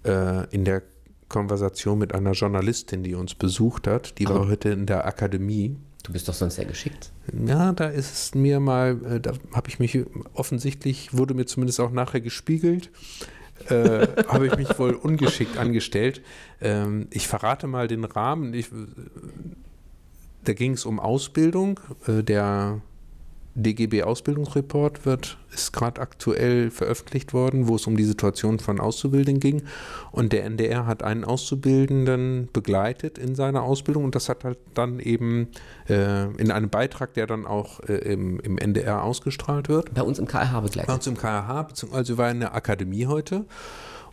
äh, 0.06 0.48
in 0.52 0.66
der 0.66 0.84
Konversation 1.30 1.98
mit 1.98 2.13
einer 2.13 2.32
Journalistin, 2.34 3.02
die 3.04 3.16
uns 3.16 3.34
besucht 3.36 3.88
hat. 3.88 4.20
Die 4.20 4.28
war 4.30 4.42
Ah. 4.44 4.48
heute 4.48 4.70
in 4.70 4.86
der 4.86 5.06
Akademie. 5.06 5.76
Du 6.04 6.13
bist 6.13 6.28
doch 6.30 6.34
sonst 6.36 6.56
sehr 6.56 6.66
geschickt. 6.66 7.12
Ja, 7.46 7.74
da 7.74 7.88
ist 7.88 8.13
es 8.13 8.36
mir 8.36 8.60
mal, 8.60 8.98
äh, 9.16 9.20
da 9.20 9.34
habe 9.54 9.68
ich 9.68 9.80
mich 9.80 9.98
offensichtlich, 10.36 11.18
wurde 11.18 11.34
mir 11.34 11.46
zumindest 11.48 11.80
auch 11.82 11.92
nachher 11.92 12.22
gespiegelt, 12.22 12.92
äh, 13.70 14.08
habe 14.28 14.46
ich 14.48 14.56
mich 14.58 14.78
wohl 14.80 14.94
ungeschickt 14.94 15.58
angestellt. 15.58 16.22
Ähm, 16.62 17.08
ich 17.10 17.28
verrate 17.28 17.66
mal 17.68 17.88
den 17.88 18.06
Rahmen. 18.06 18.54
Ich, 18.54 18.68
äh, 18.72 18.76
da 20.46 20.54
ging 20.54 20.74
es 20.74 20.86
um 20.86 21.00
Ausbildung. 21.00 21.80
Äh, 22.08 22.22
der 22.24 22.80
DGB-Ausbildungsreport 23.58 25.06
wird, 25.06 25.38
ist 25.52 25.74
gerade 25.74 26.00
aktuell 26.00 26.70
veröffentlicht 26.70 27.34
worden, 27.34 27.67
wo 27.67 27.76
es 27.76 27.88
um 27.88 27.98
die 27.98 28.04
Situation 28.04 28.60
von 28.60 28.80
Auszubildenden 28.80 29.39
ging. 29.39 29.63
Und 30.12 30.34
der 30.34 30.46
NDR 30.46 30.86
hat 30.86 31.04
einen 31.04 31.24
Auszubildenden 31.24 32.50
begleitet 32.54 33.17
in 33.17 33.36
seiner 33.36 33.63
Ausbildung 33.63 34.06
und 34.06 34.15
das 34.15 34.30
hat 34.30 34.43
halt 34.43 34.60
dann 34.74 35.00
eben 35.00 35.50
äh, 35.89 36.26
in 36.36 36.52
einem 36.52 36.70
Beitrag, 36.70 37.13
der 37.15 37.28
dann 37.28 37.46
auch 37.46 37.80
äh, 37.82 37.96
im, 37.96 38.39
im 38.39 38.58
NDR 38.58 39.04
ausgestrahlt 39.04 39.70
wird. 39.70 39.93
Bei 39.93 40.04
uns 40.04 40.20
im 40.20 40.26
Bei 40.26 40.46
begleitet. 40.62 40.89
uns 40.89 41.08
im 41.08 41.17
KH, 41.17 41.63
beziehungsweise 41.63 42.17
war 42.17 42.30
in 42.30 42.39
der 42.41 42.54
Akademie 42.54 43.08
heute. 43.08 43.46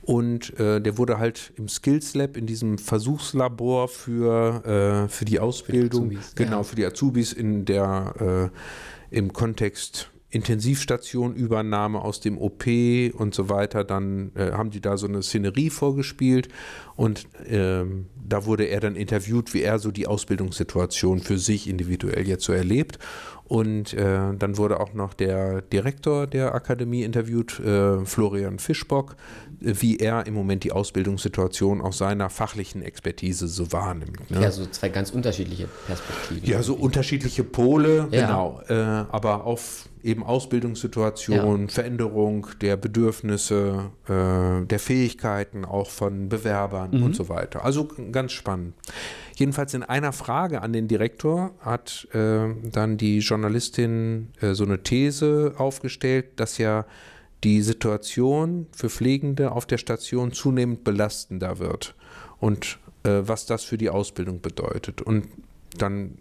Und 0.04 0.58
äh, 0.60 0.80
der 0.80 0.98
wurde 0.98 1.18
halt 1.18 1.52
im 1.56 1.68
Skills 1.68 2.14
Lab, 2.14 2.36
in 2.36 2.46
diesem 2.46 2.76
Versuchslabor 2.76 3.88
für, 3.88 5.06
äh, 5.06 5.08
für 5.08 5.24
die 5.24 5.40
Ausbildung, 5.40 6.08
Azubis, 6.08 6.34
genau, 6.34 6.58
ja. 6.58 6.62
für 6.62 6.76
die 6.76 6.84
Azubis 6.84 7.32
in 7.32 7.64
der, 7.64 8.50
äh, 8.52 9.03
im 9.14 9.32
Kontext 9.32 10.10
Intensivstation, 10.34 11.36
Übernahme 11.36 12.02
aus 12.02 12.20
dem 12.20 12.38
OP 12.38 12.64
und 13.12 13.34
so 13.34 13.48
weiter, 13.48 13.84
dann 13.84 14.32
äh, 14.34 14.50
haben 14.50 14.70
die 14.70 14.80
da 14.80 14.96
so 14.96 15.06
eine 15.06 15.22
Szenerie 15.22 15.70
vorgespielt 15.70 16.48
und 16.96 17.28
ähm, 17.46 18.06
da 18.26 18.44
wurde 18.44 18.64
er 18.64 18.80
dann 18.80 18.96
interviewt, 18.96 19.54
wie 19.54 19.62
er 19.62 19.78
so 19.78 19.92
die 19.92 20.08
Ausbildungssituation 20.08 21.20
für 21.20 21.38
sich 21.38 21.68
individuell 21.68 22.26
jetzt 22.26 22.44
so 22.44 22.52
erlebt. 22.52 22.98
Und 23.46 23.92
äh, 23.92 24.34
dann 24.38 24.56
wurde 24.56 24.80
auch 24.80 24.94
noch 24.94 25.12
der 25.12 25.60
Direktor 25.60 26.26
der 26.26 26.54
Akademie 26.54 27.02
interviewt, 27.02 27.60
äh, 27.60 28.02
Florian 28.06 28.58
Fischbock, 28.58 29.12
äh, 29.12 29.43
wie 29.64 29.96
er 29.98 30.26
im 30.26 30.34
Moment 30.34 30.64
die 30.64 30.72
Ausbildungssituation 30.72 31.80
aus 31.80 31.98
seiner 31.98 32.28
fachlichen 32.30 32.82
Expertise 32.82 33.48
so 33.48 33.72
wahrnimmt. 33.72 34.30
Ne? 34.30 34.42
Ja, 34.42 34.50
so 34.50 34.66
zwei 34.66 34.88
ganz 34.90 35.10
unterschiedliche 35.10 35.68
Perspektiven. 35.86 36.48
Ja, 36.48 36.62
so 36.62 36.74
unterschiedliche 36.74 37.44
Pole, 37.44 38.08
Ja. 38.10 38.26
genau. 38.26 38.60
Äh, 38.68 38.74
aber 38.74 39.44
auf 39.44 39.88
eben 40.02 40.22
Ausbildungssituation, 40.22 41.68
Veränderung 41.68 42.46
der 42.60 42.76
Bedürfnisse, 42.76 43.90
äh, 44.06 44.66
der 44.66 44.78
Fähigkeiten 44.78 45.64
auch 45.64 45.88
von 45.88 46.28
Bewerbern 46.28 46.90
Mhm. 46.92 47.02
und 47.04 47.16
so 47.16 47.28
weiter. 47.28 47.64
Also 47.64 47.88
ganz 48.12 48.32
spannend. 48.32 48.74
Jedenfalls 49.36 49.72
in 49.74 49.82
einer 49.82 50.12
Frage 50.12 50.62
an 50.62 50.72
den 50.72 50.88
Direktor 50.88 51.52
hat 51.60 52.06
äh, 52.12 52.48
dann 52.70 52.96
die 52.98 53.18
Journalistin 53.20 54.28
äh, 54.40 54.52
so 54.54 54.64
eine 54.64 54.82
These 54.82 55.54
aufgestellt, 55.56 56.26
dass 56.36 56.58
ja 56.58 56.84
die 57.44 57.62
Situation 57.62 58.66
für 58.74 58.88
Pflegende 58.88 59.52
auf 59.52 59.66
der 59.66 59.78
Station 59.78 60.32
zunehmend 60.32 60.82
belastender 60.82 61.58
wird 61.58 61.94
und 62.40 62.78
äh, 63.04 63.20
was 63.22 63.46
das 63.46 63.64
für 63.64 63.78
die 63.78 63.90
Ausbildung 63.90 64.40
bedeutet. 64.40 65.02
Und 65.02 65.28
dann 65.76 66.18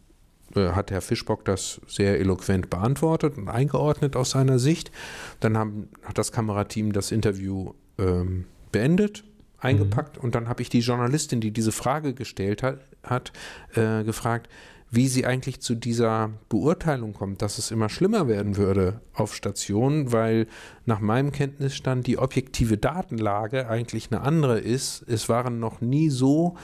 äh, 0.55 0.69
hat 0.69 0.91
Herr 0.91 1.01
Fischbock 1.01 1.45
das 1.45 1.81
sehr 1.87 2.19
eloquent 2.19 2.69
beantwortet 2.69 3.37
und 3.37 3.47
eingeordnet 3.47 4.15
aus 4.15 4.31
seiner 4.31 4.59
Sicht. 4.59 4.91
Dann 5.39 5.57
haben, 5.57 5.89
hat 6.03 6.17
das 6.17 6.31
Kamerateam 6.31 6.91
das 6.91 7.11
Interview 7.11 7.73
ähm, 7.97 8.45
beendet, 8.71 9.23
eingepackt 9.59 10.17
und 10.17 10.35
dann 10.35 10.49
habe 10.49 10.61
ich 10.61 10.69
die 10.69 10.79
Journalistin, 10.79 11.39
die 11.39 11.51
diese 11.51 11.71
Frage 11.71 12.13
gestellt 12.13 12.63
hat, 12.63 12.81
hat 13.01 13.31
äh, 13.75 14.03
gefragt, 14.03 14.49
wie 14.93 15.07
sie 15.07 15.25
eigentlich 15.25 15.59
zu 15.59 15.73
dieser 15.73 16.29
Beurteilung 16.49 17.13
kommt, 17.13 17.41
dass 17.41 17.57
es 17.57 17.71
immer 17.71 17.89
schlimmer 17.89 18.27
werden 18.27 18.57
würde 18.57 19.01
auf 19.15 19.33
Stationen, 19.33 20.11
weil 20.11 20.45
nach 20.85 20.99
meinem 20.99 21.31
Kenntnisstand 21.31 22.05
die 22.05 22.19
objektive 22.19 22.77
Datenlage 22.77 23.67
eigentlich 23.67 24.11
eine 24.11 24.21
andere 24.21 24.59
ist. 24.59 25.03
Es 25.07 25.29
waren 25.29 25.59
noch 25.59 25.81
nie 25.81 26.11
so 26.11 26.55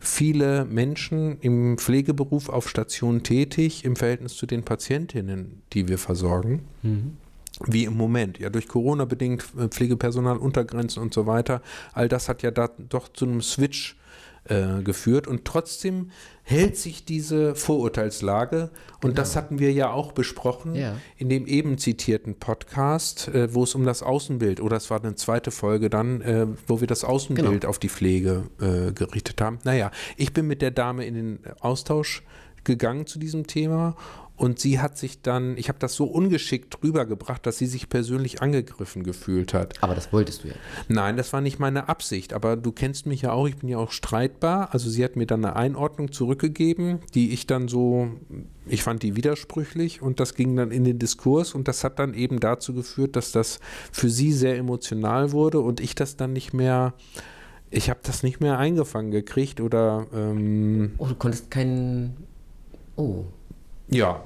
viele 0.00 0.64
Menschen 0.64 1.38
im 1.38 1.78
Pflegeberuf 1.78 2.48
auf 2.48 2.68
Station 2.68 3.22
tätig 3.22 3.84
im 3.84 3.94
Verhältnis 3.94 4.36
zu 4.36 4.46
den 4.46 4.64
Patientinnen, 4.64 5.62
die 5.72 5.86
wir 5.86 5.98
versorgen. 5.98 6.64
Wie 7.66 7.84
im 7.84 7.96
Moment, 7.96 8.40
ja, 8.40 8.50
durch 8.50 8.66
Corona 8.66 9.04
bedingt, 9.04 9.44
äh, 9.56 9.68
Pflegepersonal, 9.68 10.38
Untergrenzen 10.38 11.02
und 11.02 11.14
so 11.14 11.26
weiter. 11.26 11.62
All 11.92 12.08
das 12.08 12.28
hat 12.28 12.42
ja 12.42 12.50
da 12.50 12.68
doch 12.88 13.08
zu 13.08 13.26
einem 13.26 13.42
Switch 13.42 13.96
äh, 14.48 14.82
geführt 14.82 15.26
und 15.26 15.44
trotzdem 15.44 16.10
hält 16.48 16.76
sich 16.76 17.04
diese 17.04 17.56
Vorurteilslage 17.56 18.70
und 19.02 19.18
das 19.18 19.34
hatten 19.34 19.58
wir 19.58 19.72
ja 19.72 19.90
auch 19.90 20.12
besprochen 20.12 20.76
Ja. 20.76 20.94
in 21.16 21.28
dem 21.28 21.44
eben 21.46 21.76
zitierten 21.76 22.36
Podcast, 22.36 23.26
äh, 23.28 23.52
wo 23.52 23.64
es 23.64 23.74
um 23.74 23.84
das 23.84 24.04
Außenbild 24.04 24.60
oder 24.60 24.76
es 24.76 24.88
war 24.88 25.02
eine 25.02 25.16
zweite 25.16 25.50
Folge 25.50 25.90
dann, 25.90 26.20
äh, 26.20 26.46
wo 26.68 26.80
wir 26.80 26.86
das 26.86 27.02
Außenbild 27.02 27.48
Genau. 27.62 27.68
auf 27.68 27.80
die 27.80 27.88
Pflege 27.88 28.44
äh, 28.60 28.92
gerichtet 28.92 29.40
haben. 29.40 29.58
Naja, 29.64 29.90
ich 30.16 30.32
bin 30.32 30.46
mit 30.46 30.62
der 30.62 30.70
Dame 30.70 31.04
in 31.04 31.14
den 31.14 31.38
Austausch 31.58 32.22
gegangen 32.62 33.06
zu 33.06 33.18
diesem 33.18 33.48
Thema 33.48 33.96
und 34.36 34.58
sie 34.58 34.80
hat 34.80 34.98
sich 34.98 35.22
dann, 35.22 35.56
ich 35.56 35.68
habe 35.68 35.78
das 35.78 35.94
so 35.94 36.04
ungeschickt 36.04 36.82
rübergebracht, 36.82 37.46
dass 37.46 37.56
sie 37.56 37.66
sich 37.66 37.88
persönlich 37.88 38.42
angegriffen 38.42 39.02
gefühlt 39.02 39.54
hat. 39.54 39.82
Aber 39.82 39.94
das 39.94 40.12
wolltest 40.12 40.44
du 40.44 40.48
ja. 40.48 40.54
Nein, 40.88 41.16
das 41.16 41.32
war 41.32 41.40
nicht 41.40 41.58
meine 41.58 41.88
Absicht, 41.88 42.34
aber 42.34 42.56
du 42.56 42.70
kennst 42.70 43.06
mich 43.06 43.22
ja 43.22 43.32
auch, 43.32 43.48
ich 43.48 43.56
bin 43.56 43.70
ja 43.70 43.78
auch 43.78 43.92
streitbar. 43.92 44.74
Also 44.74 44.90
sie 44.90 45.02
hat 45.02 45.16
mir 45.16 45.26
dann 45.26 45.44
eine 45.44 45.56
Einordnung 45.56 46.12
zurückgegeben, 46.12 46.98
die 47.14 47.32
ich 47.32 47.46
dann 47.46 47.68
so, 47.68 48.08
ich 48.66 48.82
fand 48.82 49.02
die 49.02 49.16
widersprüchlich 49.16 50.02
und 50.02 50.20
das 50.20 50.34
ging 50.34 50.54
dann 50.54 50.70
in 50.70 50.84
den 50.84 50.98
Diskurs 50.98 51.54
und 51.54 51.66
das 51.66 51.82
hat 51.82 51.98
dann 51.98 52.12
eben 52.12 52.38
dazu 52.38 52.74
geführt, 52.74 53.16
dass 53.16 53.32
das 53.32 53.58
für 53.90 54.10
sie 54.10 54.32
sehr 54.32 54.58
emotional 54.58 55.32
wurde 55.32 55.60
und 55.60 55.80
ich 55.80 55.94
das 55.94 56.16
dann 56.16 56.34
nicht 56.34 56.52
mehr, 56.52 56.92
ich 57.70 57.88
habe 57.88 58.00
das 58.02 58.22
nicht 58.22 58.40
mehr 58.40 58.58
eingefangen 58.58 59.10
gekriegt 59.10 59.62
oder 59.62 60.06
ähm, 60.12 60.92
Oh, 60.98 61.06
du 61.06 61.14
konntest 61.14 61.50
keinen. 61.50 62.16
Oh. 62.96 63.24
Ja. 63.88 64.22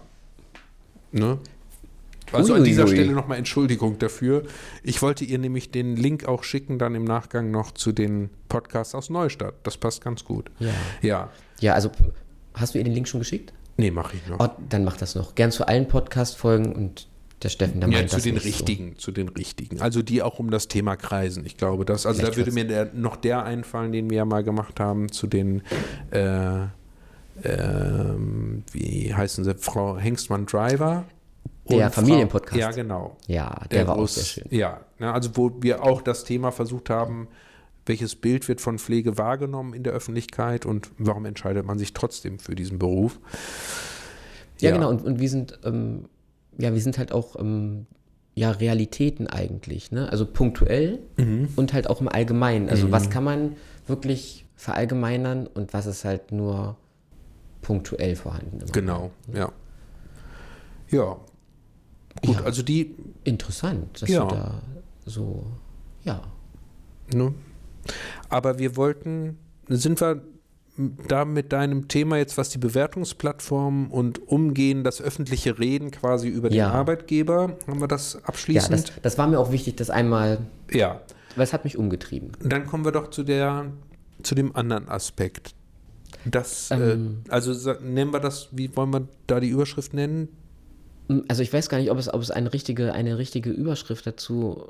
Ne? 1.13 1.39
Also 2.33 2.55
an 2.55 2.61
Uiuiui. 2.61 2.69
dieser 2.69 2.87
Stelle 2.87 3.13
nochmal 3.13 3.39
Entschuldigung 3.39 3.99
dafür. 3.99 4.45
Ich 4.83 5.03
wollte 5.03 5.25
ihr 5.25 5.39
nämlich 5.39 5.71
den 5.71 5.97
Link 5.97 6.27
auch 6.27 6.45
schicken, 6.45 6.79
dann 6.79 6.95
im 6.95 7.05
Nachgang 7.05 7.51
noch 7.51 7.73
zu 7.73 7.93
den 7.93 8.31
Podcasts 8.49 8.95
aus 8.95 9.11
Neustadt. 9.11 9.55
Das 9.65 9.77
passt 9.77 10.03
ganz 10.03 10.25
gut. 10.25 10.51
Ja. 10.59 10.71
Ja. 11.03 11.31
Ja, 11.61 11.75
also 11.75 11.91
hast 12.55 12.75
du 12.75 12.79
ihr 12.79 12.85
den 12.85 12.95
Link 12.95 13.09
schon 13.09 13.21
geschickt? 13.21 13.53
Nee, 13.77 13.91
mache 13.91 14.17
ich 14.17 14.27
noch. 14.29 14.39
Oh, 14.39 14.49
dann 14.69 14.85
mach 14.85 14.97
das 14.97 15.15
noch. 15.15 15.35
Gern 15.35 15.51
zu 15.51 15.67
allen 15.67 15.89
Podcast-Folgen 15.89 16.73
und 16.73 17.09
der 17.43 17.49
Steffen, 17.49 17.81
der 17.81 17.89
ja, 17.89 18.07
zu 18.07 18.21
den 18.21 18.37
richtigen, 18.37 18.99
zu 18.99 19.13
den 19.13 19.29
richtigen. 19.29 19.81
Also 19.81 20.03
die 20.03 20.23
auch 20.23 20.39
um 20.39 20.51
das 20.51 20.69
Thema 20.69 20.97
kreisen. 20.97 21.47
Ich 21.47 21.57
glaube, 21.57 21.85
das, 21.87 22.05
also 22.05 22.19
Vielleicht 22.19 22.35
da 22.35 22.37
würde 22.37 22.53
mir 22.53 22.67
der, 22.67 22.91
noch 22.93 23.17
der 23.17 23.45
einfallen, 23.45 23.93
den 23.93 24.11
wir 24.11 24.19
ja 24.19 24.25
mal 24.27 24.45
gemacht 24.45 24.79
haben, 24.79 25.11
zu 25.11 25.27
den, 25.27 25.63
äh, 26.11 26.67
ähm, 27.45 28.65
wie 28.73 29.15
heißen 29.15 29.45
sie, 29.45 29.55
Frau 29.55 29.97
Hengstmann-Driver. 29.99 31.05
Der 31.69 31.91
Familienpodcast. 31.91 32.53
Frau, 32.55 32.59
ja, 32.61 32.71
genau. 32.73 33.17
Ja, 33.29 33.61
der, 33.71 33.87
war 33.87 33.97
auch 33.97 34.03
groß- 34.03 34.09
sehr 34.09 34.25
schön. 34.25 34.45
Ja, 34.51 34.81
ne, 34.99 35.13
also 35.13 35.31
wo 35.35 35.53
wir 35.61 35.85
auch 35.85 36.03
das 36.03 36.25
Thema 36.25 36.51
versucht 36.51 36.91
haben, 36.91 37.29
welches 37.87 38.15
Bild 38.17 38.49
wird 38.49 38.61
von 38.61 38.79
Pflege 38.79 39.19
wahrgenommen 39.19 39.73
in 39.75 39.83
der 39.85 39.93
Öffentlichkeit 39.93 40.67
und 40.67 40.91
warum 40.99 41.25
entscheidet 41.27 41.65
man 41.65 41.79
sich 41.79 41.93
trotzdem 41.93 42.39
für 42.39 42.55
diesen 42.55 42.79
Beruf? 42.79 43.19
Ja, 44.59 44.73
genau. 44.73 44.91
Und, 44.91 45.05
und 45.05 45.21
wir 45.21 45.29
sind, 45.29 45.59
ähm, 45.65 46.07
ja, 46.59 46.73
wir 46.75 46.81
sind 46.81 46.99
halt 46.99 47.13
auch 47.13 47.37
ähm, 47.39 47.87
ja, 48.35 48.51
Realitäten 48.51 49.27
eigentlich, 49.29 49.91
ne? 49.93 50.11
Also 50.11 50.27
punktuell 50.27 50.99
Mhm. 51.17 51.49
und 51.57 51.73
halt 51.73 51.89
auch 51.89 52.01
im 52.01 52.09
Allgemeinen. 52.09 52.69
Also 52.69 52.91
was 52.93 53.11
kann 53.11 53.25
man 53.25 53.57
wirklich 53.87 54.45
verallgemeinern 54.57 55.47
und 55.47 55.73
was 55.73 55.87
ist 55.87 56.05
halt 56.05 56.33
nur 56.33 56.77
punktuell 57.63 58.17
vorhanden. 58.17 58.59
immer. 58.61 58.73
Genau, 58.73 59.11
ja. 59.33 59.53
Ja. 60.91 61.17
Gut, 62.27 62.37
Ja. 62.37 62.43
also 62.45 62.63
die, 62.63 62.95
Interessant, 63.25 64.03
dass 64.03 64.09
Ja. 64.09 64.25
du 64.25 64.35
da 64.35 64.63
so, 65.07 65.47
ja. 66.05 66.23
ne? 67.15 67.35
Aber 68.29 68.59
wir 68.59 68.77
wollten, 68.77 69.39
sind 69.69 70.01
wir 70.01 70.23
da 71.09 71.25
mit 71.25 71.53
deinem 71.53 71.89
Thema 71.89 72.17
jetzt, 72.17 72.39
was 72.39 72.49
die 72.49 72.59
Bewertungsplattformen 72.59 73.89
und 73.91 74.27
Umgehen, 74.29 74.83
das 74.85 75.01
öffentliche 75.03 75.59
Reden 75.59 75.91
quasi 75.91 76.29
über 76.29 76.49
den 76.49 76.57
Ja. 76.59 76.71
Arbeitgeber, 76.71 77.57
haben 77.67 77.81
wir 77.81 77.89
das 77.89 78.15
Ja, 78.15 78.21
abschließend? 78.25 78.89
das, 78.89 79.03
das 79.03 79.19
war 79.19 79.27
mir 79.27 79.39
auch 79.39 79.53
wichtig, 79.53 79.77
das 79.77 79.91
einmal, 79.91 80.39
ja. 80.73 81.01
weil 81.37 81.45
es 81.45 81.53
hat 81.53 81.65
mich 81.65 81.77
umgetrieben. 81.77 82.33
Dann 82.43 82.67
kommen 82.67 82.85
wir 82.85 82.93
doch 82.93 83.11
zu 83.11 83.23
der, 83.23 83.67
zu 84.23 84.35
dem 84.35 84.57
anderen 84.57 84.89
Aspekt. 84.89 85.55
Das, 86.25 86.71
Ähm. 86.71 87.23
äh, 87.27 87.31
also 87.31 87.73
nennen 87.81 88.13
wir 88.13 88.21
das, 88.21 88.49
wie 88.53 88.75
wollen 88.77 88.93
wir 88.93 89.09
da 89.27 89.41
die 89.41 89.49
Überschrift 89.49 89.95
nennen? 89.95 90.29
Also 91.29 91.43
ich 91.43 91.53
weiß 91.53 91.69
gar 91.69 91.79
nicht, 91.79 91.91
ob 91.91 91.99
es, 91.99 92.13
ob 92.13 92.23
es 92.23 92.31
eine, 92.31 92.53
richtige, 92.53 92.93
eine 92.93 93.19
richtige 93.19 93.51
Überschrift 93.51 94.07
dazu 94.07 94.69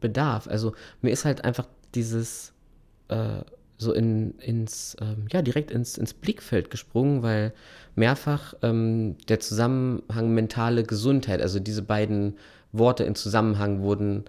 bedarf. 0.00 0.46
Also 0.46 0.74
mir 1.00 1.10
ist 1.10 1.24
halt 1.24 1.44
einfach 1.44 1.66
dieses 1.94 2.52
äh, 3.08 3.42
so 3.78 3.92
in, 3.92 4.38
ins, 4.38 4.96
ähm, 5.00 5.26
ja, 5.32 5.42
direkt 5.42 5.70
ins, 5.70 5.98
ins 5.98 6.14
Blickfeld 6.14 6.70
gesprungen, 6.70 7.22
weil 7.22 7.52
mehrfach 7.96 8.54
ähm, 8.62 9.16
der 9.28 9.40
Zusammenhang 9.40 10.32
mentale 10.32 10.84
Gesundheit, 10.84 11.42
also 11.42 11.58
diese 11.58 11.82
beiden 11.82 12.36
Worte 12.70 13.04
in 13.04 13.14
Zusammenhang 13.14 13.82
wurden 13.82 14.24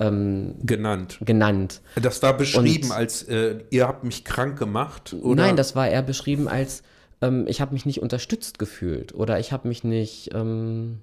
ähm, 0.00 0.54
Genannt. 0.64 1.18
genannt. 1.24 1.80
Das 2.00 2.22
war 2.22 2.36
beschrieben 2.36 2.86
Und- 2.90 2.92
als, 2.96 3.22
äh, 3.24 3.58
ihr 3.70 3.86
habt 3.88 4.04
mich 4.04 4.24
krank 4.24 4.58
gemacht, 4.58 5.14
oder? 5.20 5.42
Nein, 5.42 5.56
das 5.56 5.74
war 5.74 5.88
eher 5.88 6.02
beschrieben 6.02 6.48
als, 6.48 6.82
ähm, 7.20 7.46
ich 7.48 7.60
habe 7.60 7.72
mich 7.72 7.84
nicht 7.86 8.00
unterstützt 8.00 8.58
gefühlt 8.58 9.14
oder 9.14 9.38
ich 9.40 9.52
habe 9.52 9.66
mich 9.68 9.84
nicht, 9.84 10.30
ähm, 10.34 11.00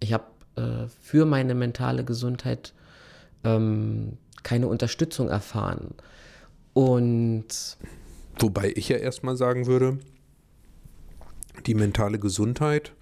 ich 0.00 0.12
habe 0.12 0.24
äh, 0.56 0.86
für 1.02 1.26
meine 1.26 1.54
mentale 1.54 2.04
Gesundheit 2.04 2.72
ähm, 3.44 4.16
keine 4.42 4.68
Unterstützung 4.68 5.28
erfahren. 5.28 5.94
Und 6.72 7.46
Wobei 8.38 8.72
ich 8.76 8.88
ja 8.88 8.96
erstmal 8.98 9.36
sagen 9.36 9.66
würde, 9.66 9.98
die 11.66 11.74
mentale 11.74 12.18
Gesundheit, 12.18 12.92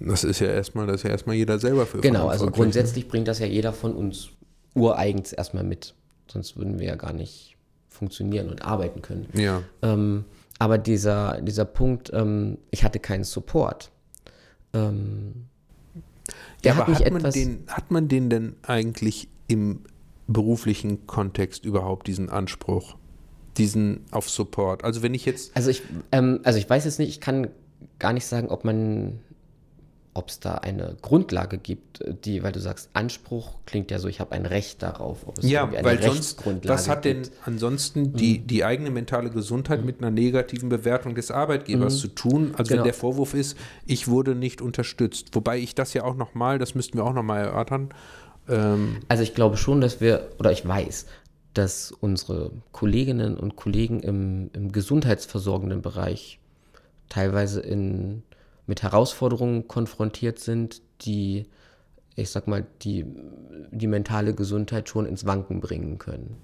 das 0.00 0.24
ist 0.24 0.40
ja 0.40 0.48
erstmal, 0.48 0.86
das 0.86 0.96
ist 0.96 1.02
ja 1.04 1.10
erstmal 1.10 1.36
jeder 1.36 1.58
selber 1.58 1.86
für 1.86 2.00
genau, 2.00 2.28
also 2.28 2.44
verantwortlich, 2.44 2.54
grundsätzlich 2.54 3.08
bringt 3.08 3.28
das 3.28 3.38
ja 3.38 3.46
jeder 3.46 3.72
von 3.72 3.94
uns 3.94 4.30
ureigens 4.74 5.32
erstmal 5.32 5.64
mit. 5.64 5.94
Sonst 6.30 6.56
würden 6.56 6.78
wir 6.78 6.86
ja 6.86 6.96
gar 6.96 7.12
nicht 7.12 7.56
funktionieren 7.88 8.50
und 8.50 8.62
arbeiten 8.62 9.00
können. 9.02 9.28
Ne? 9.32 9.42
Ja, 9.42 9.62
Ähm, 9.82 10.24
aber 10.58 10.78
dieser, 10.78 11.40
dieser 11.40 11.64
Punkt, 11.64 12.10
ähm, 12.12 12.58
ich 12.70 12.84
hatte 12.84 12.98
keinen 12.98 13.24
Support. 13.24 13.90
Ähm, 14.72 15.46
ja 16.64 16.74
hat 16.74 16.82
aber 16.82 16.90
mich 16.90 17.04
hat 17.04 17.12
man, 17.12 17.32
den, 17.32 17.64
hat 17.68 17.90
man 17.90 18.08
den 18.08 18.30
denn 18.30 18.56
eigentlich 18.62 19.28
im 19.48 19.84
beruflichen 20.26 21.06
Kontext 21.06 21.64
überhaupt 21.64 22.06
diesen 22.06 22.28
Anspruch? 22.30 22.96
Diesen 23.56 24.04
auf 24.10 24.28
Support? 24.28 24.84
Also 24.84 25.02
wenn 25.02 25.14
ich 25.14 25.24
jetzt, 25.24 25.56
Also 25.56 25.70
ich, 25.70 25.82
ähm, 26.12 26.40
also 26.42 26.58
ich 26.58 26.68
weiß 26.68 26.84
jetzt 26.84 26.98
nicht, 26.98 27.08
ich 27.08 27.20
kann 27.20 27.48
gar 27.98 28.12
nicht 28.12 28.26
sagen, 28.26 28.48
ob 28.48 28.64
man 28.64 29.20
ob 30.16 30.30
es 30.30 30.40
da 30.40 30.54
eine 30.54 30.96
Grundlage 31.02 31.58
gibt, 31.58 32.02
die, 32.24 32.42
weil 32.42 32.52
du 32.52 32.60
sagst, 32.60 32.90
Anspruch 32.94 33.54
klingt 33.66 33.90
ja 33.90 33.98
so, 33.98 34.08
ich 34.08 34.20
habe 34.20 34.32
ein 34.32 34.46
Recht 34.46 34.82
darauf. 34.82 35.26
Ob 35.26 35.38
es 35.38 35.48
Ja, 35.48 35.70
weil 35.82 36.02
sonst, 36.02 36.42
was 36.64 36.88
hat 36.88 37.04
denn 37.04 37.22
ansonsten 37.44 38.14
die, 38.14 38.38
die 38.38 38.64
eigene 38.64 38.90
mentale 38.90 39.30
Gesundheit 39.30 39.84
mit 39.84 39.98
einer 40.00 40.10
negativen 40.10 40.68
Bewertung 40.68 41.14
des 41.14 41.30
Arbeitgebers 41.30 41.98
zu 41.98 42.08
tun? 42.08 42.54
Also 42.56 42.70
Genau. 42.70 42.78
wenn 42.80 42.84
der 42.84 42.94
Vorwurf 42.94 43.34
ist, 43.34 43.56
ich 43.86 44.08
wurde 44.08 44.34
nicht 44.34 44.60
unterstützt. 44.62 45.28
Wobei 45.34 45.58
ich 45.58 45.74
das 45.74 45.92
ja 45.94 46.04
auch 46.04 46.16
nochmal, 46.16 46.58
das 46.58 46.74
müssten 46.74 46.98
wir 46.98 47.04
auch 47.04 47.12
nochmal 47.14 47.44
erörtern, 47.44 47.90
ähm, 48.48 48.98
Also 49.08 49.22
ich 49.22 49.34
glaube 49.34 49.56
schon, 49.56 49.80
dass 49.80 50.00
wir, 50.00 50.28
oder 50.38 50.52
ich 50.52 50.66
weiß, 50.66 51.06
dass 51.54 51.92
unsere 51.92 52.50
Kolleginnen 52.72 53.36
und 53.36 53.56
Kollegen 53.56 54.00
im, 54.00 54.50
im 54.52 54.72
gesundheitsversorgenden 54.72 55.82
Bereich 55.82 56.38
teilweise 57.08 57.60
in, 57.60 58.22
mit 58.66 58.82
Herausforderungen 58.82 59.68
konfrontiert 59.68 60.38
sind, 60.38 60.82
die, 61.02 61.46
ich 62.14 62.30
sag 62.30 62.48
mal, 62.48 62.66
die, 62.82 63.04
die 63.70 63.86
mentale 63.86 64.34
Gesundheit 64.34 64.88
schon 64.88 65.06
ins 65.06 65.26
Wanken 65.26 65.60
bringen 65.60 65.98
können. 65.98 66.36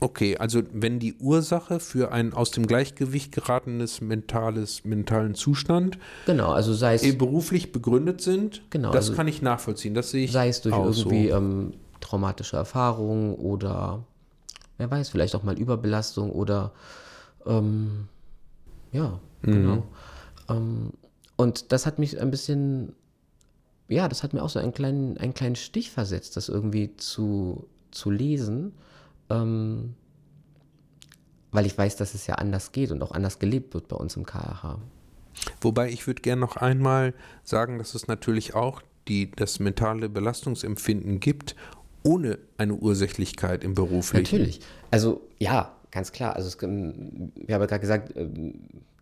Okay, 0.00 0.36
also 0.36 0.62
wenn 0.72 1.00
die 1.00 1.14
Ursache 1.14 1.80
für 1.80 2.12
ein 2.12 2.32
aus 2.32 2.52
dem 2.52 2.66
Gleichgewicht 2.66 3.32
geratenes 3.32 4.00
mentales, 4.00 4.84
mentalen 4.84 5.34
Zustand 5.34 5.98
Genau, 6.26 6.52
also 6.52 6.72
sei 6.72 6.94
es, 6.94 7.02
eh 7.02 7.12
beruflich 7.12 7.72
begründet 7.72 8.20
sind, 8.20 8.62
Genau, 8.70 8.92
das 8.92 9.06
also 9.06 9.16
kann 9.16 9.26
ich 9.26 9.42
nachvollziehen. 9.42 9.94
Das 9.94 10.10
sehe 10.10 10.24
ich 10.24 10.32
sei 10.32 10.48
es 10.48 10.60
durch 10.60 10.76
irgendwie 10.76 11.30
so. 11.30 11.36
ähm, 11.36 11.74
traumatische 12.00 12.56
Erfahrungen 12.56 13.34
oder 13.34 14.04
wer 14.76 14.88
weiß, 14.88 15.08
vielleicht 15.08 15.34
auch 15.34 15.42
mal 15.42 15.58
Überbelastung 15.58 16.30
oder 16.30 16.72
ähm, 17.44 18.06
ja, 18.92 19.18
genau. 19.42 19.84
Ähm, 20.48 20.92
und 21.38 21.70
das 21.70 21.86
hat 21.86 22.00
mich 22.00 22.20
ein 22.20 22.32
bisschen, 22.32 22.94
ja, 23.86 24.08
das 24.08 24.24
hat 24.24 24.34
mir 24.34 24.42
auch 24.42 24.48
so 24.48 24.58
einen 24.58 24.74
kleinen, 24.74 25.16
einen 25.18 25.34
kleinen 25.34 25.54
Stich 25.54 25.92
versetzt, 25.92 26.36
das 26.36 26.48
irgendwie 26.48 26.96
zu, 26.96 27.68
zu 27.92 28.10
lesen, 28.10 28.72
ähm, 29.30 29.94
weil 31.52 31.64
ich 31.64 31.78
weiß, 31.78 31.94
dass 31.94 32.14
es 32.14 32.26
ja 32.26 32.34
anders 32.34 32.72
geht 32.72 32.90
und 32.90 33.00
auch 33.02 33.12
anders 33.12 33.38
gelebt 33.38 33.72
wird 33.74 33.86
bei 33.86 33.94
uns 33.94 34.16
im 34.16 34.26
KRH. 34.26 34.80
Wobei 35.60 35.90
ich 35.90 36.08
würde 36.08 36.22
gerne 36.22 36.40
noch 36.40 36.56
einmal 36.56 37.14
sagen, 37.44 37.78
dass 37.78 37.94
es 37.94 38.08
natürlich 38.08 38.56
auch 38.56 38.82
die, 39.06 39.30
das 39.30 39.60
mentale 39.60 40.08
Belastungsempfinden 40.08 41.20
gibt, 41.20 41.54
ohne 42.02 42.40
eine 42.56 42.74
Ursächlichkeit 42.74 43.62
im 43.62 43.74
beruflichen. 43.74 44.24
Natürlich. 44.24 44.60
Also 44.90 45.20
ja, 45.38 45.72
ganz 45.92 46.10
klar. 46.10 46.34
Also 46.34 46.48
es, 46.48 46.60
ähm, 46.64 47.30
wir 47.36 47.54
haben 47.54 47.62
ja 47.62 47.66
gerade 47.66 47.80
gesagt, 47.80 48.16
ähm, 48.16 48.54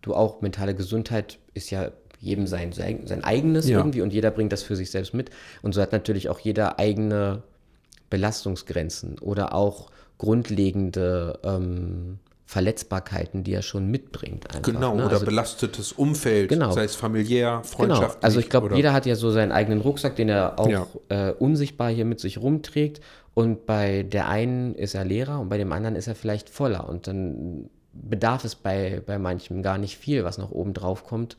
du 0.03 0.13
auch, 0.13 0.41
mentale 0.41 0.75
Gesundheit 0.75 1.39
ist 1.55 1.71
ja 1.71 1.91
jedem 2.19 2.47
sein, 2.47 2.71
sein, 2.71 3.01
sein 3.05 3.23
eigenes 3.23 3.67
Ja. 3.69 3.77
irgendwie 3.77 4.01
und 4.01 4.11
jeder 4.13 4.31
bringt 4.31 4.51
das 4.51 4.63
für 4.63 4.75
sich 4.75 4.89
selbst 4.91 5.13
mit. 5.13 5.29
Und 5.61 5.73
so 5.73 5.81
hat 5.81 5.91
natürlich 5.91 6.29
auch 6.29 6.39
jeder 6.39 6.79
eigene 6.79 7.43
Belastungsgrenzen 8.09 9.19
oder 9.19 9.53
auch 9.53 9.89
grundlegende 10.17 11.39
ähm, 11.43 12.19
Verletzbarkeiten, 12.45 13.43
die 13.43 13.53
er 13.53 13.61
schon 13.61 13.87
mitbringt. 13.91 14.47
Einfach, 14.55 14.61
Genau, 14.71 14.95
ne? 14.95 15.03
oder 15.05 15.13
also, 15.15 15.25
belastetes 15.25 15.91
Umfeld, 15.91 16.49
Genau. 16.49 16.71
sei 16.71 16.85
es 16.85 16.95
familiär, 16.95 17.57
Genau, 17.61 17.63
freundschaftlich. 17.63 18.23
also 18.23 18.39
ich 18.39 18.49
glaube, 18.49 18.73
jeder 18.75 18.93
hat 18.93 19.05
ja 19.05 19.15
so 19.15 19.31
seinen 19.31 19.51
eigenen 19.51 19.81
Rucksack, 19.81 20.15
den 20.15 20.29
er 20.29 20.57
auch 20.57 20.69
Ja. 20.69 20.87
äh, 21.09 21.31
unsichtbar 21.33 21.89
hier 21.91 22.05
mit 22.05 22.19
sich 22.21 22.37
rumträgt. 22.39 23.01
Und 23.33 23.65
bei 23.65 24.03
der 24.03 24.29
einen 24.29 24.73
ist 24.75 24.95
er 24.95 25.03
leerer 25.05 25.39
und 25.39 25.49
bei 25.49 25.57
dem 25.57 25.71
anderen 25.71 25.95
ist 25.95 26.07
er 26.07 26.15
vielleicht 26.15 26.49
voller. 26.49 26.87
Und 26.89 27.05
dann 27.07 27.69
bedarf 27.93 28.45
es 28.45 28.55
bei, 28.55 29.01
bei 29.05 29.19
manchem 29.19 29.61
gar 29.61 29.77
nicht 29.77 29.97
viel, 29.97 30.23
was 30.23 30.37
noch 30.37 30.49
oben 30.51 30.73
drauf 30.73 31.03
kommt, 31.05 31.35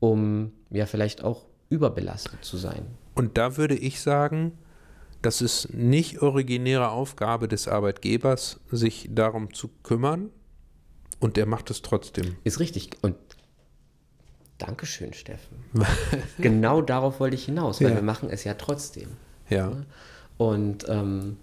um 0.00 0.52
ja 0.70 0.86
vielleicht 0.86 1.22
auch 1.24 1.46
überbelastet 1.70 2.44
zu 2.44 2.56
sein. 2.56 2.86
Und 3.14 3.36
da 3.36 3.56
würde 3.56 3.74
ich 3.74 4.00
sagen, 4.00 4.52
das 5.22 5.40
ist 5.42 5.74
nicht 5.74 6.22
originäre 6.22 6.90
Aufgabe 6.90 7.48
des 7.48 7.66
Arbeitgebers, 7.68 8.60
sich 8.70 9.08
darum 9.10 9.52
zu 9.52 9.68
kümmern. 9.82 10.30
Und 11.20 11.36
er 11.36 11.46
macht 11.46 11.70
es 11.70 11.82
trotzdem. 11.82 12.36
Ist 12.44 12.60
richtig. 12.60 12.90
Und 13.02 13.16
Dankeschön, 14.58 15.12
Steffen. 15.12 15.56
genau 16.38 16.82
darauf 16.82 17.20
wollte 17.20 17.36
ich 17.36 17.44
hinaus, 17.44 17.80
weil 17.80 17.90
Ja. 17.90 17.94
wir 17.96 18.02
machen 18.02 18.28
es 18.30 18.44
ja 18.44 18.54
trotzdem. 18.54 19.08
Ja. 19.48 19.72
Und 20.36 20.88
ähm, 20.88 21.36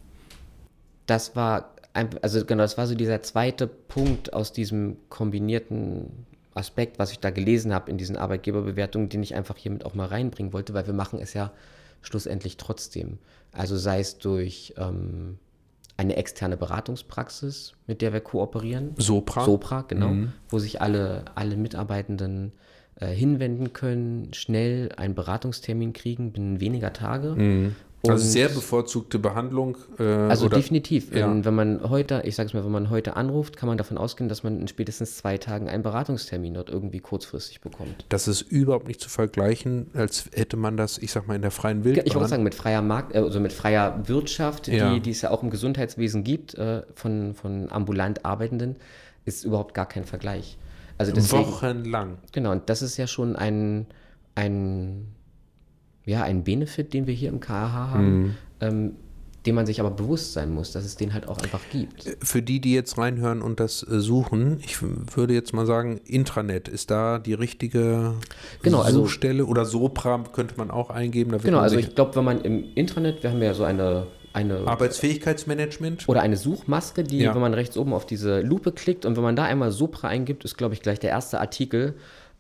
das 1.06 1.36
war, 1.36 1.76
ein, 1.94 2.10
also 2.22 2.46
genau, 2.46 2.64
das 2.64 2.78
war 2.78 2.88
so 2.88 2.96
dieser 2.96 3.22
zweite 3.24 3.68
Punkt 3.68 4.34
aus 4.34 4.52
diesem 4.54 4.98
kombinierten 5.10 6.26
Aspekt, 6.56 7.00
was 7.00 7.12
ich 7.12 7.20
da 7.20 7.30
gelesen 7.30 7.74
habe 7.74 7.92
in 7.92 7.98
diesen 7.98 8.18
Arbeitgeberbewertungen, 8.18 9.10
den 9.10 9.22
ich 9.22 9.36
einfach 9.36 9.58
hiermit 9.58 9.86
auch 9.86 9.94
mal 9.94 10.08
reinbringen 10.08 10.54
wollte, 10.54 10.74
weil 10.74 10.88
wir 10.88 10.94
machen 10.94 11.20
es 11.20 11.34
ja 11.34 11.52
schlussendlich 12.02 12.58
trotzdem. 12.58 13.20
Also 13.52 13.78
sei 13.78 14.00
es 14.00 14.18
durch 14.18 14.74
ähm, 14.78 15.38
eine 15.98 16.16
externe 16.16 16.58
Beratungspraxis, 16.58 17.74
mit 17.88 18.02
der 18.02 18.14
wir 18.14 18.22
kooperieren. 18.22 18.94
Sopra. 18.98 19.46
Sopra, 19.46 19.82
genau, 19.82 20.30
wo 20.50 20.60
sich 20.60 20.82
alle, 20.82 21.26
alle 21.36 21.58
Mitarbeitenden 21.58 22.54
äh, 23.00 23.08
hinwenden 23.08 23.74
können, 23.74 24.34
schnell 24.34 24.90
einen 24.98 25.16
Beratungstermin 25.16 25.94
kriegen, 25.94 26.32
binnen 26.32 26.60
weniger 26.60 26.94
Tage. 26.94 27.30
Also 27.32 27.74
Und- 28.14 28.20
sehr 28.20 28.50
bevorzugte 28.50 29.20
Behandlung. 29.20 29.78
Äh, 30.00 30.04
also 30.04 30.46
oder, 30.46 30.58
definitiv. 30.58 31.14
Ja. 31.16 31.28
Wenn, 31.30 31.46
wenn 31.46 31.54
man 31.56 31.90
heute, 31.90 32.22
ich 32.26 32.36
sage 32.36 32.48
es 32.48 32.54
mal, 32.54 32.64
wenn 32.64 32.72
man 32.72 32.90
heute 32.90 33.16
anruft, 33.16 33.58
kann 33.58 33.68
man 33.68 33.78
davon 33.78 33.98
ausgehen, 33.98 34.30
dass 34.30 34.44
man 34.44 34.60
in 34.62 34.68
spätestens 34.68 35.18
zwei 35.18 35.38
Tagen 35.38 35.70
einen 35.70 35.84
Beratungstermin 35.84 36.54
dort 36.54 36.70
irgendwie 36.70 37.00
kurzfristig 37.00 37.62
bekommt. 37.62 38.06
Das 38.10 38.28
ist 38.28 38.42
überhaupt 38.42 38.88
nicht 38.88 39.02
zu 39.02 39.10
vergleichen, 39.10 39.88
als 39.94 40.30
hätte 40.34 40.58
man 40.58 40.78
das, 40.78 40.98
ich 40.98 41.12
sag 41.12 41.28
mal, 41.28 41.36
in 41.36 41.42
der 41.42 41.52
freien 41.52 41.84
Wildbahn. 41.84 42.06
Ich 42.08 42.16
wollte 42.16 42.30
sagen, 42.30 42.44
mit 42.44 42.56
freier 42.56 42.82
Markt, 42.82 43.16
äh, 43.16 43.20
also 43.20 43.40
mit 43.40 43.54
freier 43.54 44.08
Wirtschaft, 44.08 44.68
Ja. 44.68 44.94
die, 44.94 45.00
die 45.00 45.12
es 45.12 45.22
ja 45.22 45.32
auch 45.32 45.44
im 45.44 45.50
Gesundheitswesen 45.50 46.24
gibt, 46.24 46.56
äh, 46.56 46.84
von, 46.96 47.34
von 47.34 47.72
ambulant 47.72 48.26
Arbeitenden, 48.26 48.76
ist 49.26 49.44
überhaupt 49.44 49.74
gar 49.74 49.88
kein 49.88 50.04
Vergleich. 50.06 50.58
Also 50.98 51.12
deswegen, 51.12 51.46
Wochenlang. 51.48 52.18
Genau, 52.32 52.52
und 52.52 52.70
das 52.70 52.82
ist 52.82 52.96
ja 52.98 53.06
schon 53.08 53.36
ein, 53.36 53.86
ein, 54.36 55.08
ja, 56.06 56.24
ein 56.24 56.44
Benefit, 56.44 56.94
den 56.94 57.08
wir 57.08 57.14
hier 57.14 57.30
im 57.30 57.40
KH 57.40 57.50
haben, 57.72 58.38
ähm, 58.62 58.94
dem 59.46 59.54
man 59.56 59.68
sich 59.68 59.80
aber 59.80 59.92
bewusst 59.92 60.34
sein 60.34 60.52
muss, 60.52 60.72
dass 60.72 60.86
es 60.86 60.96
den 60.96 61.14
halt 61.14 61.28
auch 61.28 61.38
einfach 61.38 61.62
gibt. 61.72 62.18
Für 62.24 62.42
die, 62.42 62.60
die 62.60 62.74
jetzt 62.74 62.98
reinhören 62.98 63.44
und 63.44 63.60
das 63.60 63.84
äh, 63.88 64.00
suchen, 64.00 64.60
ich 64.66 64.78
würde 64.82 65.34
jetzt 65.36 65.54
mal 65.54 65.68
sagen, 65.68 66.00
Intranet 66.06 66.68
ist 66.68 66.90
da 66.90 67.20
die 67.20 67.34
richtige 67.36 68.14
Genau, 68.64 68.82
also- 68.82 69.02
Suchstelle 69.02 69.46
oder 69.46 69.66
Sopra 69.66 70.24
könnte 70.34 70.56
man 70.58 70.72
auch 70.72 70.90
eingeben. 70.90 71.38
Genau, 71.44 71.60
also 71.60 71.78
ich 71.78 71.94
glaube, 71.94 72.16
wenn 72.16 72.24
man 72.24 72.42
im 72.42 72.64
Intranet, 72.74 73.22
wir 73.22 73.30
haben 73.32 73.42
ja 73.42 73.54
so 73.54 73.64
eine, 73.66 74.08
eine 74.34 74.66
Arbeitsfähigkeitsmanagement. 74.68 76.08
oder 76.10 76.22
eine 76.22 76.38
Suchmaske, 76.38 77.04
die, 77.04 77.20
Ja. 77.20 77.34
wenn 77.34 77.42
man 77.42 77.54
rechts 77.54 77.78
oben 77.78 77.94
auf 77.94 78.06
diese 78.06 78.42
Lupe 78.42 78.72
klickt 78.72 79.06
und 79.06 79.16
wenn 79.16 79.24
man 79.24 79.36
da 79.36 79.44
einmal 79.44 79.72
Sopra 79.72 80.08
eingibt, 80.08 80.44
ist, 80.44 80.58
glaube 80.58 80.74
ich, 80.74 80.82
gleich 80.82 81.00
der 81.00 81.12
erste 81.12 81.40
Artikel, 81.40 81.94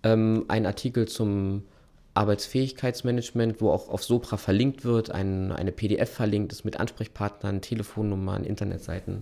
ähm, 0.03 0.45
ein 0.47 0.65
Artikel 0.65 1.07
zum 1.07 1.63
Arbeitsfähigkeitsmanagement, 2.15 3.61
wo 3.61 3.69
auch 3.69 3.89
auf 3.89 4.03
Sopra 4.03 4.37
verlinkt 4.37 4.85
wird, 4.85 5.11
ein, 5.11 5.51
eine 5.51 5.71
PDF 5.71 6.09
verlinkt 6.11 6.53
ist 6.53 6.63
mit 6.63 6.79
Ansprechpartnern, 6.79 7.61
Telefonnummern, 7.61 8.45
Internetseiten. 8.45 9.21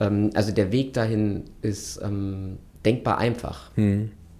Ähm, 0.00 0.30
also 0.34 0.52
der 0.52 0.72
Weg 0.72 0.92
dahin 0.92 1.44
ist 1.62 2.00
ähm, 2.02 2.58
denkbar 2.84 3.18
einfach. 3.18 3.70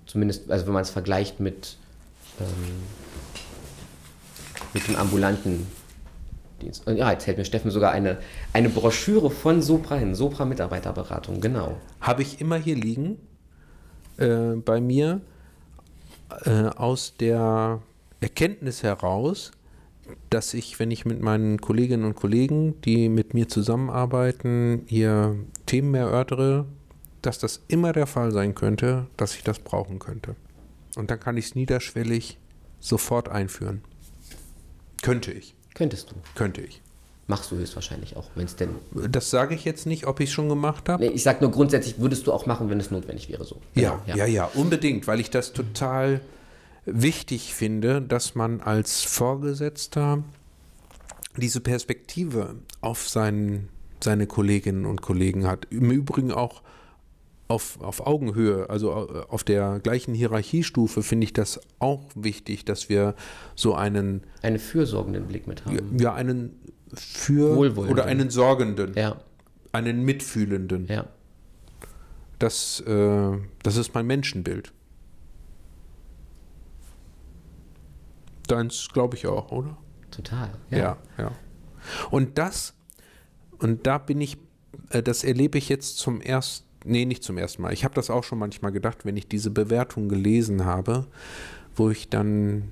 Zumindest, 0.04 0.50
also 0.50 0.66
wenn 0.66 0.74
man 0.74 0.82
es 0.82 0.90
vergleicht 0.90 1.40
mit, 1.40 1.76
ähm, 2.40 2.46
mit 4.74 4.86
dem 4.88 4.96
ambulanten 4.96 5.66
Dienst. 6.62 6.86
Und 6.86 6.96
ja, 6.96 7.12
jetzt 7.12 7.26
hält 7.26 7.38
mir 7.38 7.44
Steffen 7.44 7.70
sogar 7.70 7.92
eine, 7.92 8.18
eine 8.52 8.68
Broschüre 8.68 9.30
von 9.30 9.62
Sopra 9.62 9.96
hin, 9.96 10.14
Sopra 10.14 10.44
Mitarbeiterberatung, 10.44 11.40
genau. 11.40 11.76
Habe 12.00 12.22
ich 12.22 12.40
immer 12.40 12.56
hier 12.56 12.74
liegen 12.74 13.18
äh, 14.16 14.56
bei 14.56 14.80
mir 14.80 15.20
äh, 16.44 16.68
aus 16.76 17.14
der 17.18 17.82
Erkenntnis 18.20 18.82
heraus, 18.82 19.52
dass 20.30 20.54
ich, 20.54 20.78
wenn 20.78 20.90
ich 20.90 21.04
mit 21.04 21.20
meinen 21.20 21.60
Kolleginnen 21.60 22.04
und 22.04 22.14
Kollegen, 22.14 22.80
die 22.82 23.08
mit 23.08 23.34
mir 23.34 23.48
zusammenarbeiten, 23.48 24.82
hier 24.86 25.36
Themen 25.66 25.94
erörtere, 25.94 26.66
dass 27.22 27.38
das 27.38 27.62
immer 27.68 27.92
der 27.92 28.06
Fall 28.06 28.30
sein 28.30 28.54
könnte, 28.54 29.06
dass 29.16 29.34
ich 29.34 29.42
das 29.42 29.58
brauchen 29.58 29.98
könnte. 29.98 30.36
Und 30.96 31.10
dann 31.10 31.18
kann 31.20 31.36
ich 31.36 31.46
es 31.46 31.54
niederschwellig 31.54 32.38
sofort 32.78 33.28
einführen. 33.28 33.82
Könnte 35.02 35.32
ich, 35.32 35.54
Könntest 35.74 36.10
du. 36.10 36.14
könnte 36.34 36.62
ich. 36.62 36.80
Machst 37.28 37.50
du 37.50 37.56
höchstwahrscheinlich 37.56 38.16
auch, 38.16 38.30
wenn 38.36 38.44
es 38.44 38.54
denn. 38.54 38.70
Das 39.10 39.30
sage 39.30 39.54
ich 39.54 39.64
jetzt 39.64 39.84
nicht, 39.86 40.06
ob 40.06 40.20
ich 40.20 40.28
es 40.28 40.32
schon 40.32 40.48
gemacht 40.48 40.88
habe. 40.88 41.04
Nee, 41.04 41.10
ich 41.10 41.24
sag 41.24 41.40
nur 41.40 41.50
grundsätzlich 41.50 41.98
würdest 41.98 42.26
du 42.26 42.32
auch 42.32 42.46
machen, 42.46 42.70
wenn 42.70 42.78
es 42.78 42.90
notwendig 42.92 43.28
wäre 43.28 43.44
so. 43.44 43.56
Ja, 43.74 44.00
Genau, 44.06 44.16
ja, 44.18 44.26
ja, 44.26 44.44
unbedingt, 44.54 45.06
weil 45.08 45.18
ich 45.18 45.30
das 45.30 45.52
total 45.52 46.20
wichtig 46.84 47.52
finde, 47.52 48.00
dass 48.00 48.36
man 48.36 48.60
als 48.60 49.02
Vorgesetzter 49.02 50.22
diese 51.36 51.60
Perspektive 51.60 52.54
auf 52.80 53.08
seinen, 53.08 53.68
seine 54.02 54.26
Kolleginnen 54.28 54.86
und 54.86 55.02
Kollegen 55.02 55.46
hat. 55.48 55.66
Im 55.70 55.90
Übrigen 55.90 56.30
auch 56.30 56.62
auf, 57.48 57.80
auf 57.80 58.06
Augenhöhe, 58.06 58.70
also 58.70 58.90
äh, 59.08 59.22
auf 59.28 59.44
der 59.44 59.80
gleichen 59.80 60.14
Hierarchiestufe, 60.14 61.02
finde 61.02 61.24
ich 61.24 61.32
das 61.32 61.60
auch 61.78 62.02
wichtig, 62.14 62.64
dass 62.64 62.88
wir 62.88 63.14
so 63.54 63.74
einen, 63.74 64.22
Einen 64.42 64.58
fürsorgenden 64.58 65.26
Blick 65.26 65.46
mit 65.46 65.64
haben. 65.64 65.98
ja, 65.98 66.14
einen 66.14 66.58
für 66.94 67.56
oder 67.56 68.04
einen 68.04 68.30
sorgenden, 68.30 68.94
Ja, 68.94 69.16
einen 69.72 70.04
mitfühlenden. 70.04 70.86
ja. 70.88 71.06
Das, 72.38 72.80
äh, 72.80 73.32
das 73.62 73.76
ist 73.76 73.94
mein 73.94 74.06
Menschenbild. 74.06 74.72
Deins 78.46 78.88
glaube 78.92 79.16
ich 79.16 79.26
auch, 79.26 79.50
oder? 79.50 79.76
total. 80.10 80.50
Ja. 80.70 80.96
ja, 81.18 81.32
Und 82.10 82.38
das, 82.38 82.74
und 83.58 83.86
da 83.86 83.98
bin 83.98 84.20
ich, 84.20 84.38
äh, 84.90 85.02
das 85.02 85.24
erlebe 85.24 85.58
ich 85.58 85.68
jetzt 85.68 85.98
zum 85.98 86.20
ersten, 86.20 86.66
nee, 86.84 87.04
nicht 87.04 87.22
zum 87.22 87.36
ersten 87.38 87.60
Mal. 87.62 87.72
Ich 87.72 87.84
habe 87.84 87.94
das 87.94 88.08
auch 88.08 88.24
schon 88.24 88.38
manchmal 88.38 88.72
gedacht, 88.72 89.04
wenn 89.04 89.16
ich 89.16 89.28
diese 89.28 89.50
Bewertung 89.50 90.08
gelesen 90.08 90.64
habe, 90.64 91.06
wo 91.74 91.90
ich 91.90 92.08
dann 92.08 92.70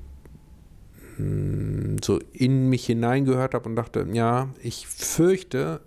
so 1.17 2.19
in 2.33 2.69
mich 2.69 2.87
hineingehört 2.87 3.55
habe 3.55 3.69
und 3.69 3.77
dachte, 3.77 4.07
ja, 4.13 4.49
ich 4.63 4.87
fürchte, 4.87 5.81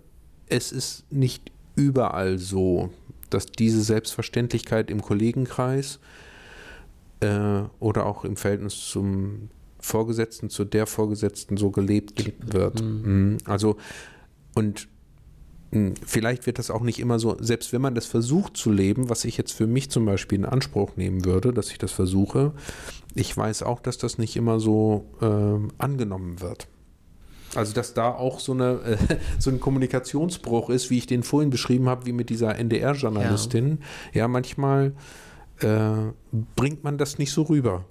es 0.46 0.72
ist 0.72 1.10
nicht 1.12 1.52
überall 1.76 2.38
so, 2.38 2.90
dass 3.30 3.46
diese 3.46 3.82
Selbstverständlichkeit 3.82 4.90
im 4.90 5.02
Kollegenkreis 5.02 6.00
äh, 7.20 7.62
oder 7.78 8.06
auch 8.06 8.24
im 8.24 8.36
Verhältnis 8.36 8.88
zum 8.88 9.50
Vorgesetzten, 9.80 10.50
zu 10.50 10.64
der 10.64 10.86
Vorgesetzten 10.86 11.56
so 11.56 11.70
gelebt, 11.70 12.32
wird. 12.52 12.82
Mhm. 12.82 13.38
Also, 13.44 13.76
und 14.54 14.88
vielleicht 16.04 16.46
wird 16.46 16.58
das 16.58 16.70
auch 16.70 16.80
nicht 16.80 16.98
immer 16.98 17.18
so, 17.18 17.36
selbst 17.40 17.72
wenn 17.72 17.82
man 17.82 17.94
das 17.94 18.06
versucht 18.06 18.56
zu 18.56 18.70
leben, 18.70 19.10
was 19.10 19.24
ich 19.24 19.36
jetzt 19.36 19.52
für 19.52 19.66
mich 19.66 19.90
zum 19.90 20.06
Beispiel 20.06 20.38
in 20.38 20.44
Anspruch 20.46 20.96
nehmen 20.96 21.24
würde, 21.24 21.52
dass 21.52 21.70
ich 21.70 21.78
das 21.78 21.92
versuche, 21.92 22.52
ich 23.14 23.36
weiß 23.36 23.62
auch, 23.62 23.80
dass 23.80 23.98
das 23.98 24.16
nicht 24.16 24.36
immer 24.36 24.60
so 24.60 25.04
ähm, 25.20 25.72
angenommen 25.76 26.40
wird. 26.40 26.68
Also, 27.54 27.72
dass 27.72 27.94
da 27.94 28.10
auch 28.10 28.40
so, 28.40 28.52
eine, 28.52 28.80
äh, 28.82 28.96
so 29.38 29.50
ein 29.50 29.60
Kommunikationsbruch 29.60 30.70
ist, 30.70 30.90
wie 30.90 30.98
ich 30.98 31.06
den 31.06 31.22
vorhin 31.22 31.50
beschrieben 31.50 31.88
habe, 31.88 32.06
wie 32.06 32.12
mit 32.12 32.30
dieser 32.30 32.56
NDR-Journalistin. 32.56 33.80
Ja. 34.12 34.28
manchmal 34.28 34.94
äh, 35.60 36.12
bringt 36.56 36.84
man 36.84 36.98
das 36.98 37.18
nicht 37.18 37.32
so 37.32 37.42
rüber. 37.42 37.84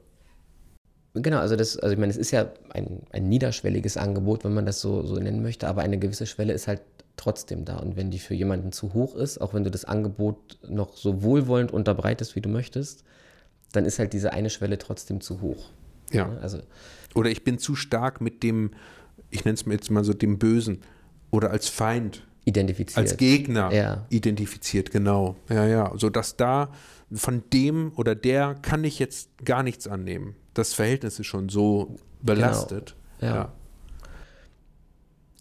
Genau, 1.13 1.39
also 1.39 1.55
das, 1.55 1.77
also 1.77 1.93
ich 1.93 1.99
meine, 1.99 2.11
es 2.11 2.17
ist 2.17 2.31
ja 2.31 2.51
ein, 2.69 3.01
ein 3.11 3.27
niederschwelliges 3.27 3.97
Angebot, 3.97 4.43
wenn 4.43 4.53
man 4.53 4.65
das 4.65 4.81
so, 4.81 5.03
so 5.03 5.15
nennen 5.15 5.41
möchte, 5.41 5.67
aber 5.67 5.81
eine 5.81 5.97
gewisse 5.97 6.27
Schwelle 6.27 6.53
ist 6.53 6.67
halt 6.67 6.81
trotzdem 7.17 7.65
da. 7.65 7.77
Und 7.77 7.95
wenn 7.97 8.10
die 8.12 8.19
für 8.19 8.34
jemanden 8.34 8.71
zu 8.71 8.93
hoch 8.93 9.15
ist, 9.15 9.39
auch 9.39 9.53
wenn 9.53 9.63
du 9.63 9.71
das 9.71 9.84
Angebot 9.86 10.60
noch 10.67 10.95
so 10.95 11.21
wohlwollend 11.23 11.71
unterbreitest, 11.71 12.36
wie 12.36 12.41
du 12.41 12.49
möchtest, 12.49 13.03
dann 13.73 13.86
ist 13.86 13.99
halt 13.99 14.13
diese 14.13 14.32
eine 14.32 14.49
Schwelle 14.49 14.77
trotzdem 14.77 15.19
zu 15.19 15.41
hoch. 15.41 15.69
Ja. 16.12 16.30
Also 16.41 16.60
Oder 17.15 17.30
ich 17.30 17.43
bin 17.43 17.60
zu 17.60 17.75
stark 17.75 18.21
mit 18.21 18.43
dem, 18.43 18.71
ich 19.30 19.43
nenne 19.43 19.56
es 19.56 19.65
mir 19.65 19.73
jetzt 19.73 19.91
mal 19.91 20.06
so, 20.06 20.13
dem 20.13 20.39
Bösen 20.39 20.82
oder 21.32 21.51
als 21.51 21.67
Feind, 21.67 22.23
identifiziert. 22.45 22.97
als 22.97 23.17
Gegner 23.17 23.73
Ja. 23.73 24.06
identifiziert, 24.10 24.91
genau. 24.91 25.36
Ja, 25.49 25.65
ja. 25.65 25.91
So 25.97 26.10
dass 26.10 26.38
da 26.38 26.71
von 27.12 27.43
dem 27.51 27.91
oder 27.97 28.15
der 28.15 28.56
kann 28.62 28.84
ich 28.86 28.99
jetzt 28.99 29.43
gar 29.43 29.63
nichts 29.63 29.88
annehmen. 29.88 30.36
Das 30.53 30.73
Verhältnis 30.73 31.19
ist 31.19 31.25
schon 31.27 31.49
so 31.49 31.97
belastet. 32.21 32.95
Genau. 33.19 33.34
Ja. 33.36 33.51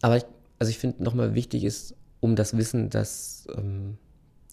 Aber 0.03 0.17
ich, 0.17 0.25
also 0.59 0.71
ich 0.71 0.79
finde 0.79 1.03
nochmal 1.03 1.35
wichtig 1.35 1.64
ist, 1.64 1.95
um 2.21 2.37
das 2.37 2.57
Wissen, 2.57 2.90
dass, 2.90 3.47
ähm, 3.57 3.99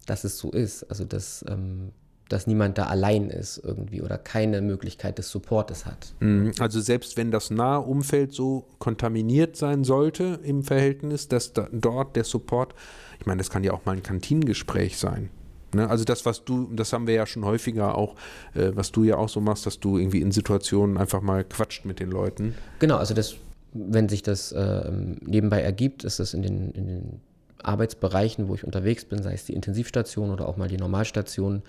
dass 0.06 0.24
es 0.24 0.38
so 0.38 0.52
ist, 0.52 0.84
also 0.84 1.06
dass, 1.06 1.46
ähm, 1.48 1.92
dass 2.30 2.48
niemand 2.48 2.78
da 2.78 2.86
allein 2.86 3.30
ist 3.30 3.62
irgendwie 3.64 4.02
oder 4.02 4.18
keine 4.18 4.62
Möglichkeit 4.62 5.18
des 5.18 5.30
Supportes 5.30 5.86
hat. 5.86 6.14
Mhm. 6.20 6.54
Also 6.60 6.82
selbst 6.82 7.18
wenn 7.18 7.32
das 7.32 7.50
nahe 7.50 7.82
Umfeld 7.82 8.34
so 8.34 8.66
kontaminiert 8.80 9.56
sein 9.56 9.84
sollte 9.84 10.40
im 10.44 10.64
Verhältnis, 10.64 11.28
dass 11.28 11.54
da, 11.54 11.68
dort 11.72 12.16
der 12.16 12.24
Support, 12.24 12.74
ich 13.20 13.26
meine, 13.26 13.40
das 13.40 13.50
kann 13.50 13.64
ja 13.64 13.74
auch 13.74 13.86
mal 13.86 13.94
ein 13.94 14.04
Kantinengespräch 14.04 14.98
sein. 14.98 15.30
Ne? 15.74 15.90
Also 15.90 16.04
das, 16.04 16.26
was 16.26 16.44
du, 16.44 16.70
das 16.74 16.94
haben 16.94 17.08
wir 17.08 17.14
ja 17.14 17.26
schon 17.26 17.46
häufiger 17.46 17.96
auch, 17.98 18.16
äh, 18.54 18.72
was 18.74 18.92
du 18.92 19.04
ja 19.04 19.18
auch 19.18 19.30
so 19.30 19.42
machst, 19.42 19.66
dass 19.66 19.80
du 19.80 19.98
irgendwie 19.98 20.22
in 20.22 20.32
Situationen 20.32 20.98
einfach 20.98 21.22
mal 21.22 21.44
quatscht 21.44 21.86
mit 21.86 22.00
den 22.00 22.12
Leuten. 22.12 22.56
Genau, 22.80 22.98
also 22.98 23.14
das, 23.14 23.36
wenn 23.74 24.10
sich 24.10 24.24
das 24.24 24.52
äh, 24.52 24.92
nebenbei 25.22 25.62
ergibt, 25.62 26.04
ist 26.04 26.20
es 26.20 26.34
in 26.34 26.42
den, 26.42 26.72
in 26.72 26.88
den 26.88 27.20
Arbeitsbereichen, 27.62 28.48
wo 28.48 28.56
ich 28.56 28.64
unterwegs 28.64 29.06
bin, 29.06 29.24
sei 29.24 29.34
es 29.34 29.46
die 29.46 29.54
Intensivstation 29.54 30.30
oder 30.32 30.48
auch 30.48 30.58
mal 30.58 30.68
die 30.68 30.78
Normalstation, 30.78 31.64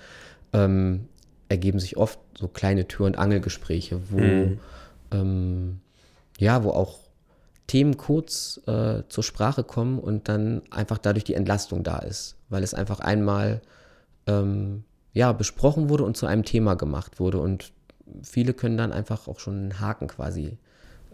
ähm, 0.53 1.09
ergeben 1.49 1.79
sich 1.79 1.97
oft 1.97 2.19
so 2.39 2.49
kleine 2.49 2.87
Tür- 2.89 3.07
und 3.07 3.19
Angelgespräche, 3.19 4.01
wo 4.11 4.19
Mhm. 4.19 4.61
ähm, 5.13 5.81
ja, 6.39 6.65
wo 6.65 6.71
auch 6.71 6.99
Themen 7.67 7.97
kurz 7.97 8.61
äh, 8.67 9.03
zur 9.09 9.25
Sprache 9.25 9.65
kommen 9.65 9.99
und 9.99 10.29
dann 10.29 10.63
einfach 10.71 10.99
dadurch 10.99 11.25
die 11.25 11.35
Entlastung 11.35 11.83
da 11.83 11.99
ist, 11.99 12.37
weil 12.49 12.63
es 12.63 12.75
einfach 12.75 13.01
einmal 13.01 13.63
ähm, 14.27 14.85
ja, 15.13 15.33
besprochen 15.33 15.89
wurde 15.89 16.05
und 16.05 16.17
zu 16.17 16.27
einem 16.27 16.45
Thema 16.45 16.75
gemacht 16.75 17.21
wurde. 17.21 17.39
Und 17.39 17.73
viele 18.23 18.53
können 18.53 18.77
dann 18.77 18.93
einfach 18.93 19.29
auch 19.29 19.39
schon 19.39 19.55
einen 19.55 19.81
Haken 19.81 20.09
quasi 20.09 20.59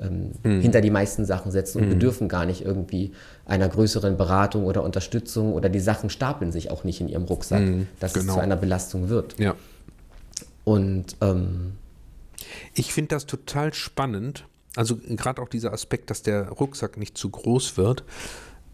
ähm, 0.00 0.32
hinter 0.42 0.80
die 0.80 0.90
meisten 0.90 1.24
Sachen 1.24 1.52
setzen 1.52 1.82
und 1.82 1.88
bedürfen 1.88 2.28
gar 2.28 2.46
nicht 2.46 2.62
irgendwie 2.64 3.12
einer 3.44 3.68
größeren 3.68 4.16
Beratung 4.16 4.64
oder 4.64 4.82
Unterstützung 4.82 5.52
oder 5.52 5.68
die 5.68 5.80
Sachen 5.80 6.10
stapeln 6.10 6.52
sich 6.52 6.70
auch 6.70 6.84
nicht 6.84 7.00
in 7.00 7.08
ihrem 7.08 7.24
Rucksack, 7.24 7.62
dass 7.98 8.14
es 8.14 8.22
genau. 8.22 8.34
zu 8.34 8.40
einer 8.40 8.56
Belastung 8.56 9.08
wird. 9.08 9.38
Ja. 9.38 9.54
Und 10.64 11.16
ähm, 11.20 11.72
Ich 12.74 12.92
finde 12.92 13.08
das 13.16 13.26
total 13.26 13.74
spannend. 13.74 14.46
Also 14.76 14.96
gerade 14.96 15.42
auch 15.42 15.48
dieser 15.48 15.72
Aspekt, 15.72 16.10
dass 16.10 16.22
der 16.22 16.48
Rucksack 16.48 16.96
nicht 16.96 17.18
zu 17.18 17.28
groß 17.28 17.76
wird. 17.76 18.04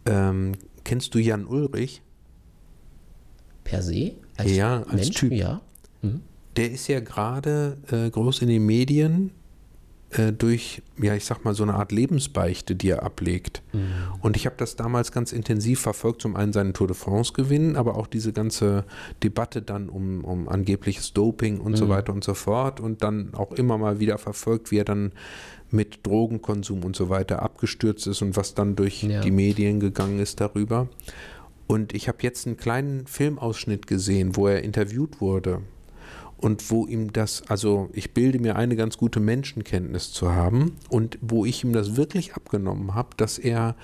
Ähm, 0.04 0.52
kennst 0.84 1.14
du 1.14 1.18
Jan 1.18 1.46
Ulrich? 1.46 2.02
per 3.66 3.82
se, 3.82 4.12
als 4.36 4.52
Ja, 4.52 4.82
als 4.84 4.92
Mensch, 4.92 5.16
Typ. 5.16 5.32
ja. 5.32 5.60
Der 6.56 6.70
ist 6.70 6.88
ja 6.88 7.00
gerade 7.00 7.76
äh, 7.90 8.08
groß 8.08 8.40
in 8.42 8.48
den 8.48 8.64
Medien 8.64 9.32
äh, 10.10 10.32
durch, 10.32 10.82
ja, 11.00 11.14
ich 11.14 11.24
sag 11.24 11.44
mal, 11.44 11.54
so 11.54 11.62
eine 11.64 11.74
Art 11.74 11.90
Lebensbeichte, 11.92 12.74
die 12.76 12.90
er 12.90 13.02
ablegt. 13.02 13.62
Und 14.22 14.36
ich 14.36 14.46
habe 14.46 14.56
das 14.56 14.76
damals 14.76 15.10
ganz 15.12 15.32
intensiv 15.32 15.80
verfolgt, 15.80 16.22
zum 16.22 16.36
einen 16.36 16.52
seinen 16.52 16.72
Tour 16.74 16.86
de 16.86 16.96
France 16.96 17.32
gewinnen, 17.32 17.76
aber 17.76 17.96
auch 17.96 18.06
diese 18.06 18.32
ganze 18.32 18.84
Debatte 19.22 19.62
dann 19.62 19.88
um, 19.88 20.24
um 20.24 20.48
angebliches 20.48 21.12
Doping 21.12 21.60
und 21.60 21.76
so 21.76 21.88
weiter 21.88 22.12
und 22.12 22.24
so 22.24 22.34
fort. 22.34 22.80
Und 22.80 23.02
dann 23.02 23.34
auch 23.34 23.52
immer 23.52 23.78
mal 23.78 23.98
wieder 24.00 24.18
verfolgt, 24.18 24.70
wie 24.70 24.78
er 24.78 24.84
dann 24.84 25.12
mit 25.70 26.06
Drogenkonsum 26.06 26.84
und 26.84 26.94
so 26.94 27.08
weiter 27.08 27.42
abgestürzt 27.42 28.06
ist 28.06 28.22
und 28.22 28.36
was 28.36 28.54
dann 28.54 28.76
durch 28.76 29.02
Ja. 29.02 29.20
die 29.20 29.32
Medien 29.32 29.80
gegangen 29.80 30.20
ist 30.20 30.40
darüber. 30.40 30.88
Und 31.66 31.92
ich 31.94 32.06
habe 32.06 32.18
jetzt 32.20 32.46
einen 32.46 32.56
kleinen 32.56 33.06
Filmausschnitt 33.08 33.88
gesehen, 33.88 34.36
wo 34.36 34.46
er 34.46 34.62
interviewt 34.62 35.20
wurde 35.20 35.62
und 36.38 36.70
wo 36.70 36.86
ihm 36.86 37.12
das, 37.12 37.42
also 37.48 37.88
ich 37.92 38.12
bilde 38.12 38.38
mir 38.38 38.56
eine 38.56 38.76
ganz 38.76 38.98
gute 38.98 39.20
Menschenkenntnis 39.20 40.12
zu 40.12 40.32
haben 40.32 40.76
und 40.88 41.18
wo 41.20 41.44
ich 41.44 41.64
ihm 41.64 41.72
das 41.72 41.96
wirklich 41.96 42.34
abgenommen 42.34 42.94
habe, 42.94 43.10
dass 43.16 43.38
er 43.38 43.74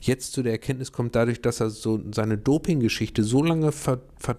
jetzt 0.00 0.32
zu 0.32 0.42
der 0.42 0.52
Erkenntnis 0.52 0.92
kommt, 0.92 1.14
dadurch, 1.14 1.40
dass 1.42 1.60
er 1.60 1.70
so 1.70 2.00
seine 2.12 2.38
Doping-Geschichte 2.38 3.22
so 3.22 3.42
lange 3.42 3.72
ver, 3.72 4.00
ver, 4.16 4.36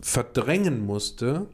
verdrängen 0.00 0.84
musste, 0.84 1.46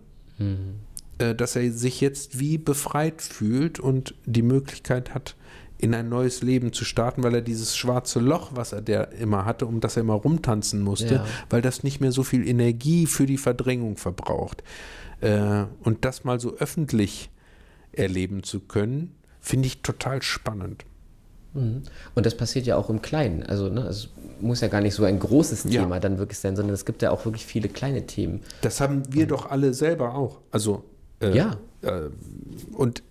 äh, 1.19 1.35
dass 1.35 1.57
er 1.57 1.71
sich 1.73 2.01
jetzt 2.01 2.39
wie 2.39 2.59
befreit 2.59 3.23
fühlt 3.23 3.81
und 3.81 4.15
die 4.27 4.43
Möglichkeit 4.43 5.15
hat, 5.15 5.37
in 5.85 5.95
ein 5.95 6.09
neues 6.09 6.43
Leben 6.43 6.73
zu 6.73 6.85
starten, 6.85 7.23
weil 7.23 7.35
er 7.35 7.43
dieses 7.43 7.77
schwarze 7.77 8.19
Loch, 8.19 8.53
was 8.55 8.73
er 8.73 8.81
der 8.81 9.13
immer 9.13 9.45
hatte, 9.45 9.67
um 9.67 9.81
das 9.81 9.97
er 9.97 10.01
immer 10.01 10.15
rumtanzen 10.15 10.81
musste, 10.83 11.15
Ja. 11.17 11.27
weil 11.51 11.61
das 11.63 11.83
nicht 11.83 12.01
mehr 12.01 12.11
so 12.11 12.23
viel 12.23 12.49
Energie 12.49 13.07
für 13.07 13.27
die 13.27 13.37
Verdrängung 13.37 13.97
verbraucht. 13.97 14.63
Äh, 15.21 15.65
und 15.83 16.05
das 16.05 16.25
mal 16.25 16.41
so 16.41 16.55
öffentlich 16.57 17.31
erleben 17.93 18.43
zu 18.43 18.61
können, 18.61 19.15
finde 19.41 19.67
ich 19.67 19.83
total 19.83 20.23
spannend. 20.23 20.85
Mhm. 21.53 21.83
Und 22.15 22.25
das 22.27 22.35
passiert 22.37 22.67
ja 22.67 22.77
auch 22.77 22.89
im 22.91 23.03
Kleinen. 23.03 23.43
Also 23.45 23.69
ne, 23.69 23.83
es 23.83 24.09
muss 24.41 24.61
ja 24.63 24.69
gar 24.69 24.81
nicht 24.81 24.95
so 24.95 25.05
ein 25.05 25.19
großes 25.19 25.65
Ja. 25.65 25.83
Thema 25.83 26.01
dann 26.01 26.19
wirklich 26.19 26.39
sein, 26.39 26.57
sondern 26.57 26.75
es 26.75 26.85
gibt 26.87 27.03
ja 27.03 27.11
auch 27.11 27.25
wirklich 27.27 27.45
viele 27.47 27.69
kleine 27.69 28.07
Themen. 28.07 28.41
Das 28.63 28.81
haben 28.81 29.03
wir 29.13 29.27
doch 29.27 29.51
alle 29.51 29.75
selber 29.75 30.15
auch. 30.15 30.41
Also 30.51 30.83
äh, 31.21 31.37
Ja. 31.37 31.59
Äh, 31.83 32.09
und 32.73 33.03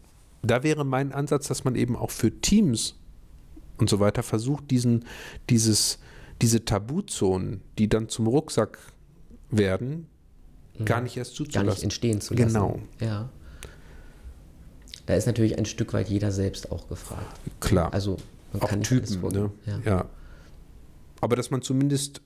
da 0.44 0.64
wäre 0.64 0.86
mein 0.86 1.12
Ansatz, 1.12 1.48
dass 1.48 1.64
man 1.64 1.76
eben 1.76 1.96
auch 1.96 2.12
für 2.12 2.32
Teams 2.42 2.96
und 3.78 3.90
so 3.90 4.00
weiter 4.00 4.24
versucht, 4.24 4.70
diesen, 4.72 5.06
dieses, 5.50 6.00
diese 6.42 6.66
Tabuzonen, 6.66 7.62
die 7.78 7.90
dann 7.90 8.10
zum 8.10 8.28
Rucksack 8.28 8.78
werden, 9.50 10.08
gar 10.86 11.02
nicht 11.02 11.18
erst 11.18 11.32
Mhm. 11.40 11.44
gar 11.44 11.46
zuzulassen. 11.46 11.70
nicht 11.70 11.84
entstehen 11.84 12.22
zu 12.22 12.34
lassen. 12.34 12.48
Genau. 12.48 12.80
Ja. 13.00 13.30
Da 15.06 15.16
ist 15.16 15.26
natürlich 15.26 15.58
ein 15.58 15.66
Stück 15.66 15.94
weit 15.94 16.10
jeder 16.10 16.32
selbst 16.32 16.72
auch 16.72 16.88
gefragt. 16.88 17.40
Klar. 17.60 17.94
Also 17.94 18.18
man 18.54 18.62
auch 18.62 18.70
kann 18.70 18.80
nicht 18.80 18.88
Typen, 18.90 19.22
ne? 19.34 19.52
Ja. 19.66 19.80
Ja. 19.86 20.06
Aber 21.22 21.36
dass 21.36 21.52
man 21.52 21.62
zumindest 21.62 22.22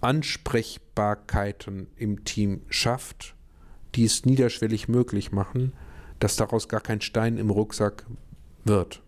Ansprechbarkeiten 0.00 1.86
im 1.96 2.24
Team 2.24 2.62
schafft, 2.68 3.34
die 3.94 4.04
es 4.04 4.24
niederschwellig 4.24 4.88
möglich 4.88 5.32
machen, 5.32 5.72
dass 6.22 6.36
daraus 6.36 6.68
gar 6.68 6.80
kein 6.80 7.00
Stein 7.00 7.36
im 7.36 7.50
Rucksack 7.50 8.06
wird, 8.64 9.02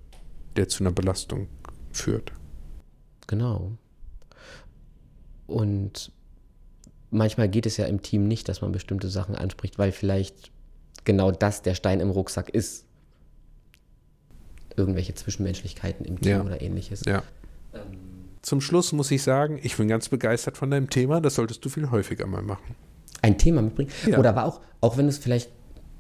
der 0.57 0.69
zu 0.69 0.83
einer 0.83 0.91
Belastung 0.91 1.47
führt. 1.93 2.33
Genau. 3.29 3.71
Und 5.47 6.11
manchmal 7.11 7.49
geht 7.49 7.67
es 7.67 7.77
ja 7.77 7.85
im 7.87 8.03
Team 8.03 8.27
nicht, 8.27 8.49
dass 8.49 8.63
man 8.63 8.73
bestimmte 8.73 9.09
Sachen 9.09 9.37
anspricht, 9.37 9.79
weil 9.79 9.93
vielleicht 9.93 10.51
genau 11.05 11.31
das 11.31 11.63
der 11.63 11.75
Stein 11.77 12.01
im 12.01 12.11
Rucksack 12.11 12.49
ist. 12.49 12.85
Irgendwelche 14.77 15.15
Zwischenmenschlichkeiten 15.15 16.05
im 16.05 16.21
Team 16.21 16.33
Ja. 16.33 16.43
oder 16.43 16.61
ähnliches. 16.63 17.03
Ja. 17.07 17.23
Zum 18.43 18.61
Schluss 18.61 18.93
muss 18.93 19.13
ich 19.13 19.23
sagen, 19.23 19.61
ich 19.63 19.77
bin 19.77 19.87
ganz 19.87 20.09
begeistert 20.09 20.57
von 20.57 20.69
deinem 20.69 20.91
Thema. 20.91 21.21
Das 21.21 21.37
solltest 21.37 21.65
du 21.65 21.69
viel 21.69 21.93
häufiger 21.93 22.27
mal 22.27 22.43
machen. 22.43 22.75
Ein 23.23 23.39
Thema 23.39 23.63
mitbringen. 23.63 23.91
Ja. 24.05 24.19
Oder 24.19 24.31
aber 24.31 24.47
auch, 24.47 24.61
auch 24.81 24.97
wenn 24.97 25.07
es 25.07 25.19
vielleicht 25.19 25.51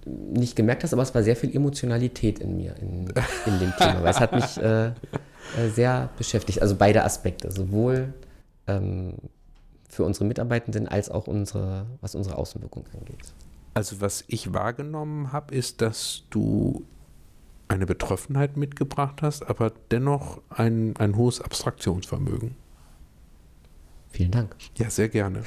nicht 0.07 0.57
gemerkt 0.57 0.84
hast, 0.84 0.92
aber 0.92 1.02
es 1.02 1.14
war 1.14 1.22
sehr 1.22 1.36
viel 1.36 1.55
Emotionalität 1.55 2.38
in 2.38 2.57
mir, 2.57 2.74
in, 2.80 3.09
in 3.46 3.59
dem 3.59 3.72
Thema. 3.76 4.02
Weil 4.02 4.11
es 4.11 4.20
hat 4.20 4.32
mich 4.32 4.57
äh, 4.59 4.88
äh, 4.88 4.92
sehr 5.72 6.11
beschäftigt. 6.18 6.61
Also 6.61 6.76
beide 6.76 7.05
Aspekte, 7.05 7.50
sowohl 7.50 8.12
ähm, 8.66 9.14
für 9.88 10.05
unsere 10.05 10.24
Mitarbeitenden 10.24 10.88
als 10.88 11.11
auch 11.11 11.26
unsere, 11.26 11.86
was 12.00 12.14
unsere 12.14 12.36
Außenwirkung 12.36 12.84
angeht. 12.92 13.32
Also 13.74 14.00
was 14.00 14.24
ich 14.28 14.52
wahrgenommen 14.52 15.32
habe, 15.32 15.55
ist, 15.55 15.80
dass 15.80 16.22
du 16.30 16.84
eine 17.68 17.86
Betroffenheit 17.86 18.57
mitgebracht 18.57 19.22
hast, 19.22 19.48
aber 19.48 19.72
dennoch 19.90 20.42
ein, 20.50 20.96
ein 20.96 21.16
hohes 21.16 21.40
Abstraktionsvermögen. 21.40 22.57
Vielen 24.11 24.30
Dank. 24.30 24.55
Ja, 24.76 24.90
sehr 24.90 25.09
gerne. 25.09 25.42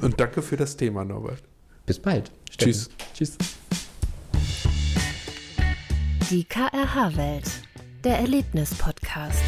Und 0.00 0.18
danke 0.18 0.42
für 0.42 0.56
das 0.56 0.76
Thema, 0.76 1.04
Norbert. 1.04 1.42
Bis 1.86 2.00
bald. 2.00 2.32
Tschüss. 2.50 2.90
Tschüss. 3.14 3.36
Die 6.30 6.44
KRH-Welt, 6.44 7.50
der 8.04 8.18
Erlebnis-Podcast. 8.18 9.42